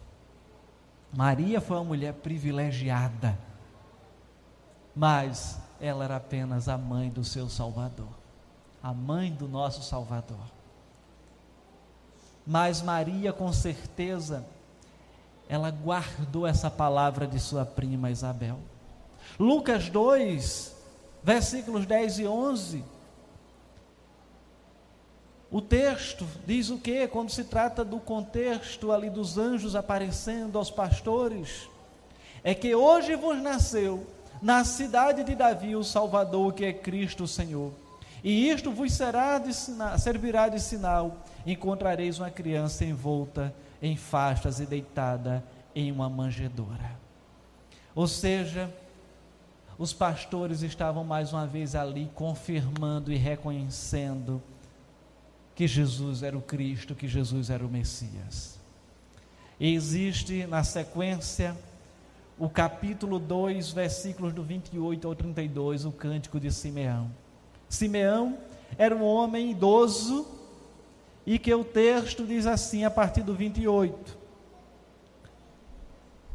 Maria 1.10 1.58
foi 1.58 1.78
uma 1.78 1.84
mulher 1.84 2.12
privilegiada, 2.12 3.38
mas 4.94 5.58
ela 5.80 6.04
era 6.04 6.16
apenas 6.16 6.68
a 6.68 6.76
mãe 6.76 7.08
do 7.08 7.24
seu 7.24 7.48
Salvador, 7.48 8.10
a 8.82 8.92
mãe 8.92 9.32
do 9.32 9.48
nosso 9.48 9.82
Salvador. 9.82 10.36
Mas 12.46 12.82
Maria, 12.82 13.32
com 13.32 13.50
certeza, 13.54 14.44
ela 15.48 15.70
guardou 15.70 16.46
essa 16.46 16.70
palavra 16.70 17.26
de 17.26 17.40
sua 17.40 17.64
prima 17.64 18.10
Isabel. 18.10 18.58
Lucas 19.38 19.88
2, 19.88 20.76
versículos 21.22 21.86
10 21.86 22.18
e 22.18 22.26
11. 22.26 22.84
O 25.50 25.60
texto 25.60 26.24
diz 26.46 26.70
o 26.70 26.78
que? 26.78 27.08
Quando 27.08 27.30
se 27.30 27.42
trata 27.42 27.84
do 27.84 27.98
contexto 27.98 28.92
ali 28.92 29.10
dos 29.10 29.36
anjos 29.36 29.74
aparecendo 29.74 30.56
aos 30.56 30.70
pastores, 30.70 31.68
é 32.44 32.54
que 32.54 32.72
hoje 32.74 33.16
vos 33.16 33.36
nasceu 33.42 34.06
na 34.40 34.64
cidade 34.64 35.24
de 35.24 35.34
Davi 35.34 35.74
o 35.74 35.82
Salvador, 35.82 36.54
que 36.54 36.64
é 36.64 36.72
Cristo 36.72 37.24
o 37.24 37.28
Senhor. 37.28 37.72
E 38.22 38.48
isto 38.48 38.70
vos 38.70 38.92
será 38.92 39.38
de 39.38 39.52
servirá 39.98 40.48
de 40.48 40.60
sinal: 40.60 41.16
encontrareis 41.44 42.20
uma 42.20 42.30
criança 42.30 42.84
envolta 42.84 43.52
em 43.82 43.96
fastas 43.96 44.60
e 44.60 44.66
deitada 44.66 45.42
em 45.74 45.90
uma 45.90 46.08
manjedoura. 46.08 46.98
Ou 47.92 48.06
seja, 48.06 48.72
os 49.76 49.92
pastores 49.92 50.62
estavam 50.62 51.02
mais 51.02 51.32
uma 51.32 51.46
vez 51.46 51.74
ali 51.74 52.08
confirmando 52.14 53.10
e 53.10 53.16
reconhecendo 53.16 54.40
que 55.60 55.68
Jesus 55.68 56.22
era 56.22 56.38
o 56.38 56.40
Cristo, 56.40 56.94
que 56.94 57.06
Jesus 57.06 57.50
era 57.50 57.62
o 57.62 57.68
Messias. 57.68 58.58
E 59.60 59.74
existe 59.74 60.46
na 60.46 60.64
sequência 60.64 61.54
o 62.38 62.48
capítulo 62.48 63.18
2, 63.18 63.70
versículos 63.70 64.32
do 64.32 64.42
28 64.42 65.06
ao 65.06 65.14
32, 65.14 65.84
o 65.84 65.92
cântico 65.92 66.40
de 66.40 66.50
Simeão. 66.50 67.10
Simeão 67.68 68.38
era 68.78 68.96
um 68.96 69.04
homem 69.04 69.50
idoso 69.50 70.26
e 71.26 71.38
que 71.38 71.52
o 71.52 71.62
texto 71.62 72.24
diz 72.24 72.46
assim, 72.46 72.86
a 72.86 72.90
partir 72.90 73.20
do 73.20 73.34
28. 73.34 74.16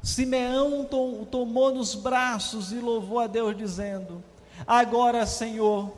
Simeão 0.03 0.81
o 0.81 1.25
tomou 1.25 1.73
nos 1.73 1.95
braços 1.95 2.71
e 2.71 2.75
louvou 2.75 3.17
a 3.17 3.25
Deus, 3.25 3.57
dizendo: 3.57 4.23
Agora, 4.67 5.25
Senhor, 5.25 5.91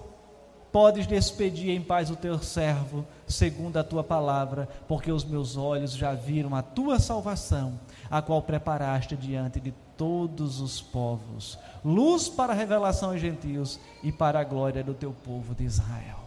podes 0.71 1.05
despedir 1.05 1.71
em 1.71 1.81
paz 1.81 2.09
o 2.09 2.15
teu 2.15 2.41
servo, 2.41 3.05
segundo 3.27 3.77
a 3.77 3.83
tua 3.83 4.03
palavra, 4.03 4.67
porque 4.87 5.11
os 5.11 5.25
meus 5.25 5.57
olhos 5.57 5.91
já 5.91 6.13
viram 6.13 6.55
a 6.55 6.61
tua 6.61 6.99
salvação, 6.99 7.79
a 8.09 8.21
qual 8.21 8.41
preparaste 8.41 9.15
diante 9.15 9.59
de 9.59 9.73
todos 9.97 10.61
os 10.61 10.81
povos, 10.81 11.57
luz 11.83 12.29
para 12.29 12.53
a 12.53 12.55
revelação 12.55 13.11
aos 13.11 13.19
gentios 13.19 13.79
e 14.03 14.11
para 14.11 14.39
a 14.39 14.43
glória 14.43 14.83
do 14.83 14.93
teu 14.93 15.11
povo 15.11 15.53
de 15.53 15.63
Israel. 15.63 16.19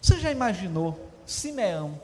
Você 0.00 0.18
já 0.18 0.30
imaginou 0.30 0.98
Simeão? 1.24 2.00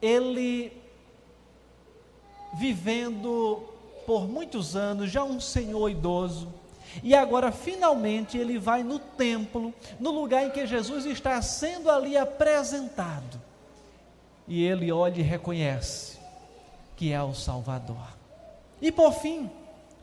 Ele 0.00 0.72
vivendo 2.58 3.62
por 4.06 4.26
muitos 4.26 4.74
anos, 4.74 5.10
já 5.10 5.22
um 5.22 5.40
senhor 5.40 5.90
idoso, 5.90 6.48
e 7.02 7.14
agora 7.14 7.52
finalmente 7.52 8.36
ele 8.36 8.58
vai 8.58 8.82
no 8.82 8.98
templo, 8.98 9.72
no 9.98 10.10
lugar 10.10 10.46
em 10.46 10.50
que 10.50 10.66
Jesus 10.66 11.06
está 11.06 11.40
sendo 11.42 11.90
ali 11.90 12.16
apresentado. 12.16 13.40
E 14.46 14.64
ele 14.64 14.90
olha 14.90 15.20
e 15.20 15.22
reconhece 15.22 16.18
que 16.96 17.12
é 17.12 17.22
o 17.22 17.34
Salvador. 17.34 18.16
E 18.80 18.90
por 18.90 19.12
fim, 19.12 19.50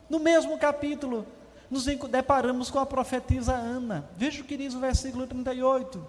no 0.08 0.18
mesmo 0.18 0.58
capítulo, 0.58 1.26
nos 1.70 1.84
deparamos 1.84 2.70
com 2.70 2.78
a 2.78 2.86
profetisa 2.86 3.54
Ana. 3.54 4.08
Veja 4.16 4.42
o 4.42 4.44
que 4.44 4.56
diz 4.56 4.74
o 4.74 4.80
versículo 4.80 5.26
38. 5.26 6.02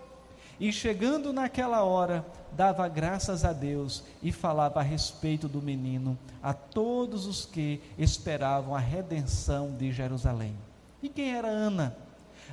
E 0.59 0.71
chegando 0.71 1.33
naquela 1.33 1.83
hora, 1.83 2.25
dava 2.53 2.87
graças 2.87 3.45
a 3.45 3.53
Deus 3.53 4.03
e 4.23 4.31
falava 4.31 4.79
a 4.79 4.83
respeito 4.83 5.47
do 5.47 5.61
menino 5.61 6.17
a 6.41 6.53
todos 6.53 7.25
os 7.25 7.45
que 7.45 7.81
esperavam 7.97 8.75
a 8.75 8.79
redenção 8.79 9.71
de 9.71 9.91
Jerusalém. 9.91 10.55
E 11.01 11.10
quem 11.10 11.36
era 11.36 11.47
Ana? 11.47 11.95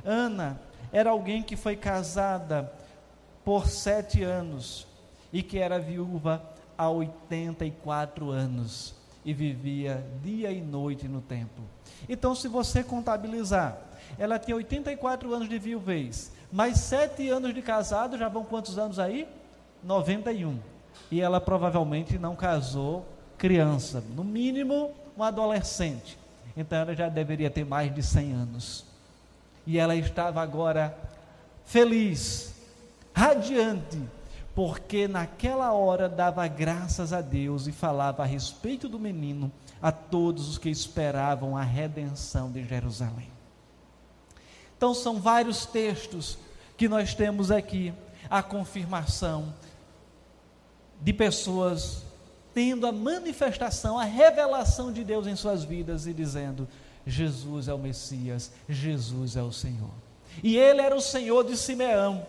Ana 0.04 0.60
era 0.92 1.10
alguém 1.10 1.42
que 1.42 1.56
foi 1.56 1.76
casada 1.76 2.72
por 3.44 3.68
sete 3.68 4.22
anos 4.22 4.86
e 5.32 5.42
que 5.42 5.58
era 5.58 5.78
viúva 5.78 6.42
há 6.76 6.88
84 6.88 8.30
anos 8.30 8.94
e 9.24 9.32
vivia 9.32 10.04
dia 10.22 10.50
e 10.50 10.60
noite 10.60 11.08
no 11.08 11.20
templo. 11.20 11.64
Então, 12.08 12.34
se 12.34 12.46
você 12.46 12.84
contabilizar, 12.84 13.78
ela 14.18 14.38
tinha 14.38 14.56
84 14.56 15.32
anos 15.32 15.48
de 15.48 15.58
viuvez, 15.58 16.32
mais 16.52 16.78
sete 16.78 17.28
anos 17.28 17.54
de 17.54 17.62
casado, 17.62 18.18
já 18.18 18.28
vão 18.28 18.44
quantos 18.44 18.78
anos 18.78 18.98
aí? 18.98 19.26
91. 19.82 20.58
E 21.10 21.20
ela 21.20 21.40
provavelmente 21.40 22.18
não 22.18 22.36
casou 22.36 23.04
criança, 23.36 24.02
no 24.14 24.22
mínimo 24.22 24.92
um 25.16 25.22
adolescente. 25.22 26.18
Então 26.56 26.78
ela 26.78 26.94
já 26.94 27.08
deveria 27.08 27.50
ter 27.50 27.64
mais 27.64 27.92
de 27.94 28.02
100 28.02 28.32
anos. 28.32 28.84
E 29.66 29.78
ela 29.78 29.96
estava 29.96 30.42
agora 30.42 30.96
feliz, 31.64 32.54
radiante, 33.14 34.00
porque 34.54 35.08
naquela 35.08 35.72
hora 35.72 36.08
dava 36.08 36.46
graças 36.46 37.12
a 37.12 37.20
Deus 37.20 37.66
e 37.66 37.72
falava 37.72 38.22
a 38.22 38.26
respeito 38.26 38.88
do 38.88 39.00
menino 39.00 39.50
a 39.82 39.90
todos 39.90 40.48
os 40.48 40.58
que 40.58 40.68
esperavam 40.68 41.56
a 41.56 41.62
redenção 41.62 42.50
de 42.50 42.64
Jerusalém. 42.64 43.30
Então 44.76 44.94
são 44.94 45.20
vários 45.20 45.66
textos 45.66 46.38
que 46.76 46.88
nós 46.88 47.14
temos 47.14 47.50
aqui 47.50 47.92
a 48.30 48.42
confirmação 48.42 49.52
de 51.00 51.12
pessoas 51.12 52.04
tendo 52.54 52.86
a 52.86 52.92
manifestação, 52.92 53.98
a 53.98 54.04
revelação 54.04 54.92
de 54.92 55.02
Deus 55.02 55.26
em 55.26 55.34
suas 55.34 55.64
vidas 55.64 56.06
e 56.06 56.14
dizendo: 56.14 56.68
Jesus 57.04 57.66
é 57.66 57.74
o 57.74 57.78
Messias, 57.78 58.52
Jesus 58.68 59.36
é 59.36 59.42
o 59.42 59.52
Senhor. 59.52 59.90
E 60.42 60.56
ele 60.56 60.80
era 60.80 60.94
o 60.94 61.00
Senhor 61.00 61.44
de 61.44 61.56
Simeão, 61.56 62.24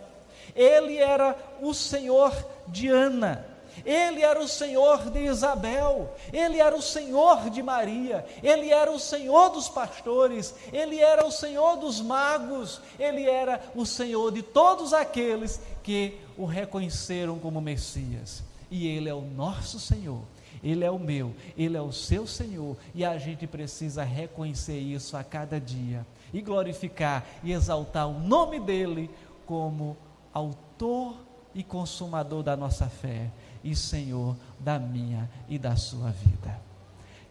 ele 0.54 0.96
era 0.96 1.36
o 1.62 1.72
Senhor 1.72 2.32
de 2.66 2.88
Ana, 2.88 3.46
ele 3.84 4.22
era 4.22 4.40
o 4.40 4.48
Senhor 4.48 5.10
de 5.10 5.20
Isabel, 5.20 6.12
ele 6.32 6.58
era 6.58 6.74
o 6.74 6.82
Senhor 6.82 7.48
de 7.50 7.62
Maria, 7.62 8.26
ele 8.42 8.70
era 8.70 8.90
o 8.90 8.98
Senhor 8.98 9.50
dos 9.50 9.68
pastores, 9.68 10.54
ele 10.72 10.98
era 10.98 11.24
o 11.24 11.32
Senhor 11.32 11.76
dos 11.76 12.00
magos, 12.00 12.80
ele 12.98 13.28
era 13.28 13.60
o 13.74 13.86
Senhor 13.86 14.32
de 14.32 14.42
todos 14.42 14.92
aqueles 14.92 15.60
que 15.82 16.18
o 16.36 16.44
reconheceram 16.44 17.38
como 17.38 17.60
Messias 17.60 18.45
e 18.70 18.86
Ele 18.86 19.08
é 19.08 19.14
o 19.14 19.22
nosso 19.22 19.78
Senhor. 19.78 20.22
Ele 20.62 20.84
é 20.84 20.90
o 20.90 20.98
meu, 20.98 21.34
Ele 21.56 21.76
é 21.76 21.80
o 21.80 21.92
seu 21.92 22.26
Senhor, 22.26 22.76
e 22.94 23.04
a 23.04 23.18
gente 23.18 23.46
precisa 23.46 24.02
reconhecer 24.02 24.78
isso 24.78 25.16
a 25.16 25.22
cada 25.22 25.60
dia 25.60 26.06
e 26.32 26.40
glorificar 26.40 27.24
e 27.42 27.52
exaltar 27.52 28.08
o 28.08 28.18
nome 28.18 28.58
dEle 28.58 29.10
como 29.44 29.96
autor 30.32 31.16
e 31.54 31.62
consumador 31.62 32.42
da 32.42 32.56
nossa 32.56 32.88
fé 32.88 33.30
e 33.62 33.74
Senhor 33.74 34.36
da 34.60 34.78
minha 34.78 35.30
e 35.48 35.58
da 35.58 35.76
sua 35.76 36.10
vida. 36.10 36.65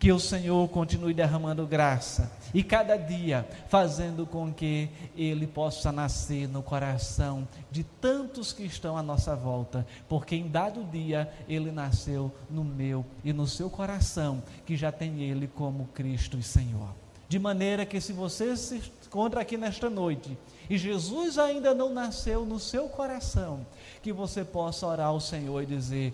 Que 0.05 0.11
o 0.11 0.19
Senhor 0.19 0.69
continue 0.69 1.15
derramando 1.15 1.65
graça 1.65 2.31
e 2.53 2.61
cada 2.61 2.95
dia 2.95 3.43
fazendo 3.67 4.23
com 4.27 4.53
que 4.53 4.87
Ele 5.17 5.47
possa 5.47 5.91
nascer 5.91 6.47
no 6.47 6.61
coração 6.61 7.47
de 7.71 7.83
tantos 7.83 8.53
que 8.53 8.61
estão 8.61 8.95
à 8.95 9.01
nossa 9.01 9.35
volta, 9.35 9.83
porque 10.07 10.35
em 10.35 10.47
dado 10.47 10.83
dia 10.83 11.27
Ele 11.49 11.71
nasceu 11.71 12.31
no 12.51 12.63
meu 12.63 13.03
e 13.23 13.33
no 13.33 13.47
seu 13.47 13.67
coração, 13.67 14.43
que 14.63 14.77
já 14.77 14.91
tem 14.91 15.23
Ele 15.23 15.47
como 15.47 15.87
Cristo 15.87 16.37
e 16.37 16.43
Senhor. 16.43 16.89
De 17.27 17.39
maneira 17.39 17.83
que 17.83 17.99
se 17.99 18.13
você 18.13 18.55
se 18.55 18.83
encontra 19.07 19.41
aqui 19.41 19.57
nesta 19.57 19.89
noite 19.89 20.37
e 20.69 20.77
Jesus 20.77 21.39
ainda 21.39 21.73
não 21.73 21.91
nasceu 21.91 22.45
no 22.45 22.59
seu 22.59 22.87
coração, 22.87 23.65
que 24.03 24.13
você 24.13 24.45
possa 24.45 24.85
orar 24.85 25.07
ao 25.07 25.19
Senhor 25.19 25.63
e 25.63 25.65
dizer: 25.65 26.13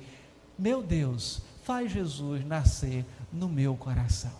Meu 0.57 0.81
Deus, 0.81 1.41
faz 1.63 1.91
Jesus 1.91 2.45
nascer 2.45 3.05
no 3.31 3.47
meu 3.47 3.75
coração. 3.75 4.31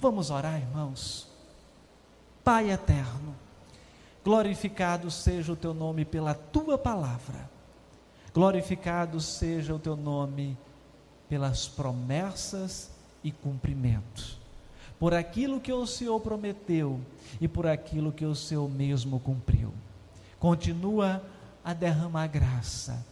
Vamos 0.00 0.30
orar, 0.30 0.60
irmãos. 0.60 1.28
Pai 2.42 2.70
eterno, 2.70 3.34
glorificado 4.24 5.10
seja 5.10 5.52
o 5.52 5.56
teu 5.56 5.74
nome 5.74 6.04
pela 6.04 6.34
tua 6.34 6.78
palavra, 6.78 7.50
glorificado 8.32 9.20
seja 9.20 9.74
o 9.74 9.78
teu 9.78 9.96
nome 9.96 10.56
pelas 11.28 11.66
promessas 11.66 12.90
e 13.24 13.32
cumprimentos, 13.32 14.38
por 14.98 15.12
aquilo 15.12 15.60
que 15.60 15.72
o 15.72 15.86
Senhor 15.86 16.20
prometeu 16.20 17.00
e 17.40 17.48
por 17.48 17.66
aquilo 17.66 18.12
que 18.12 18.24
o 18.24 18.34
Senhor 18.34 18.70
mesmo 18.70 19.18
cumpriu. 19.18 19.74
Continua 20.38 21.22
a 21.64 21.74
derramar 21.74 22.28
graça 22.28 23.04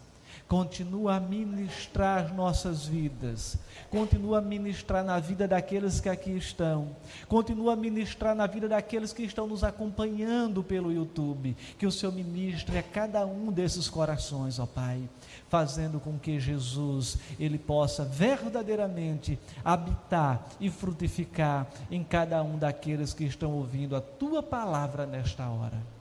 continua 0.48 1.16
a 1.16 1.20
ministrar 1.20 2.24
as 2.24 2.32
nossas 2.32 2.86
vidas, 2.86 3.56
continua 3.90 4.38
a 4.38 4.42
ministrar 4.42 5.02
na 5.02 5.18
vida 5.18 5.48
daqueles 5.48 6.00
que 6.00 6.08
aqui 6.08 6.30
estão, 6.30 6.94
continua 7.28 7.72
a 7.72 7.76
ministrar 7.76 8.34
na 8.34 8.46
vida 8.46 8.68
daqueles 8.68 9.12
que 9.12 9.22
estão 9.22 9.46
nos 9.46 9.64
acompanhando 9.64 10.62
pelo 10.62 10.92
YouTube, 10.92 11.56
que 11.78 11.86
o 11.86 11.92
Senhor 11.92 12.12
ministre 12.12 12.78
a 12.78 12.82
cada 12.82 13.26
um 13.26 13.50
desses 13.50 13.88
corações, 13.88 14.58
ó 14.58 14.66
Pai, 14.66 15.08
fazendo 15.48 15.98
com 15.98 16.18
que 16.18 16.38
Jesus, 16.38 17.18
ele 17.38 17.58
possa 17.58 18.04
verdadeiramente 18.04 19.38
habitar 19.64 20.46
e 20.60 20.70
frutificar 20.70 21.66
em 21.90 22.04
cada 22.04 22.42
um 22.42 22.58
daqueles 22.58 23.14
que 23.14 23.24
estão 23.24 23.52
ouvindo 23.52 23.96
a 23.96 24.00
tua 24.00 24.42
palavra 24.42 25.06
nesta 25.06 25.48
hora. 25.48 25.93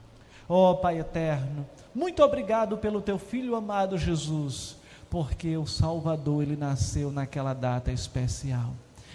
Ó 0.48 0.74
Pai 0.74 0.98
eterno, 0.98 1.66
muito 1.94 2.22
obrigado 2.22 2.76
pelo 2.76 3.00
teu 3.00 3.18
filho 3.18 3.54
amado 3.54 3.96
Jesus, 3.96 4.76
porque 5.08 5.56
o 5.56 5.66
Salvador 5.66 6.42
ele 6.42 6.56
nasceu 6.56 7.10
naquela 7.10 7.54
data 7.54 7.92
especial. 7.92 8.72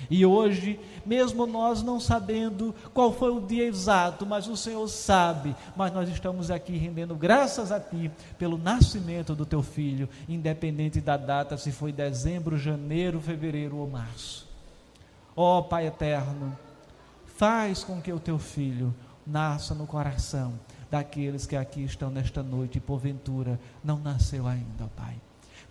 E 0.10 0.26
hoje, 0.26 0.80
mesmo 1.06 1.46
nós 1.46 1.84
não 1.84 2.00
sabendo 2.00 2.74
qual 2.94 3.12
foi 3.12 3.32
o 3.32 3.42
dia 3.42 3.66
exato, 3.66 4.26
mas 4.26 4.48
o 4.48 4.56
Senhor 4.56 4.88
sabe, 4.88 5.56
mas 5.76 5.92
nós 5.92 6.08
estamos 6.10 6.50
aqui 6.52 6.78
rendendo 6.78 7.16
graças 7.16 7.72
a 7.72 7.80
Ti 7.80 8.12
pelo 8.38 8.58
nascimento 8.58 9.36
do 9.36 9.46
Teu 9.46 9.62
Filho, 9.62 10.08
independente 10.28 11.02
da 11.02 11.18
data, 11.18 11.58
se 11.58 11.72
foi 11.72 11.92
dezembro, 11.92 12.58
janeiro, 12.58 13.20
fevereiro 13.20 13.78
ou 13.78 13.90
março. 13.90 14.48
Ó 15.36 15.60
oh, 15.60 15.64
Pai 15.64 15.88
eterno, 15.88 16.58
faz 17.26 17.84
com 17.84 18.02
que 18.02 18.12
o 18.14 18.20
Teu 18.20 18.40
Filho 18.40 18.94
nasça 19.30 19.74
no 19.76 19.86
coração 19.86 20.60
daqueles 20.90 21.46
que 21.46 21.56
aqui 21.56 21.84
estão 21.84 22.10
nesta 22.10 22.42
noite 22.42 22.78
e 22.78 22.82
porventura 22.82 23.60
não 23.84 24.00
nasceu 24.00 24.48
ainda, 24.48 24.90
Pai. 24.96 25.16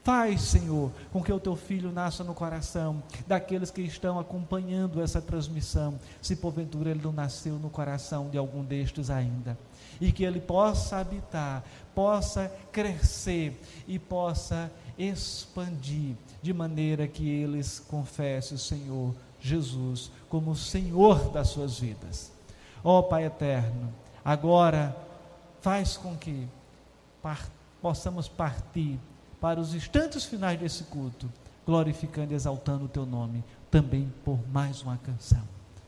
Faz, 0.03 0.41
Senhor, 0.41 0.91
com 1.13 1.23
que 1.23 1.31
o 1.31 1.41
teu 1.41 1.55
filho 1.55 1.93
nasça 1.93 2.25
no 2.25 2.33
coração 2.33 3.03
daqueles 3.27 3.71
que 3.71 3.83
estão 3.83 4.19
acompanhando 4.19 5.03
essa 5.03 5.21
transmissão, 5.21 5.99
se 6.23 6.37
porventura 6.37 6.91
ele 6.91 7.03
não 7.03 7.13
nasceu 7.13 7.59
no 7.59 7.69
coração 7.69 8.31
de 8.31 8.39
algum 8.39 8.65
destes 8.65 9.11
ainda. 9.11 9.59
E 10.01 10.11
que 10.11 10.25
ele 10.25 10.41
possa 10.41 10.97
habitar, 10.97 11.63
possa 11.95 12.51
crescer 12.73 13.61
e 13.87 13.99
possa 13.99 14.71
expandir, 14.97 16.17
de 16.41 16.55
maneira 16.55 17.07
que 17.07 17.29
eles 17.29 17.79
confessem 17.79 18.57
o 18.57 18.59
Senhor 18.59 19.15
Jesus 19.41 20.11
como 20.29 20.53
o 20.53 20.57
Senhor 20.57 21.31
das 21.31 21.49
suas 21.49 21.79
vidas. 21.79 22.38
Ó 22.83 22.99
oh, 22.99 23.03
Pai 23.03 23.25
eterno, 23.25 23.93
agora 24.25 24.97
faz 25.61 25.97
com 25.97 26.17
que 26.17 26.49
par 27.23 27.49
possamos 27.81 28.29
partir 28.29 28.99
para 29.41 29.61
os 29.61 29.75
instantes 29.75 30.25
finais 30.25 30.59
desse 30.59 30.85
culto, 30.85 31.31
glorificando 31.67 32.33
e 32.33 32.37
exaltando 32.37 32.87
o 32.87 32.89
teu 32.89 33.07
nome, 33.07 33.45
também 33.71 34.13
por 34.25 34.39
mais 34.49 34.83
uma 34.83 34.97
canção. 34.97 35.43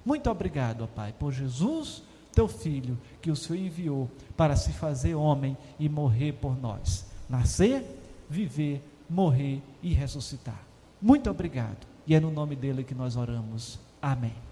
Muito 0.04 0.30
obrigado, 0.30 0.82
ó 0.82 0.86
Pai, 0.86 1.12
por 1.18 1.32
Jesus, 1.32 2.02
teu 2.32 2.46
filho, 2.48 2.96
que 3.20 3.30
o 3.30 3.36
Senhor 3.36 3.60
enviou 3.60 4.10
para 4.36 4.56
se 4.56 4.72
fazer 4.72 5.14
homem 5.14 5.56
e 5.78 5.88
morrer 5.88 6.32
por 6.32 6.56
nós. 6.60 7.06
Nascer, 7.28 7.84
viver, 8.28 8.82
morrer 9.08 9.62
e 9.82 9.92
ressuscitar. 9.92 10.60
Muito 11.00 11.30
obrigado. 11.30 11.86
E 12.06 12.14
é 12.14 12.20
no 12.20 12.30
nome 12.30 12.56
dele 12.56 12.84
que 12.84 12.94
nós 12.94 13.16
oramos. 13.16 13.78
Amém. 14.00 14.49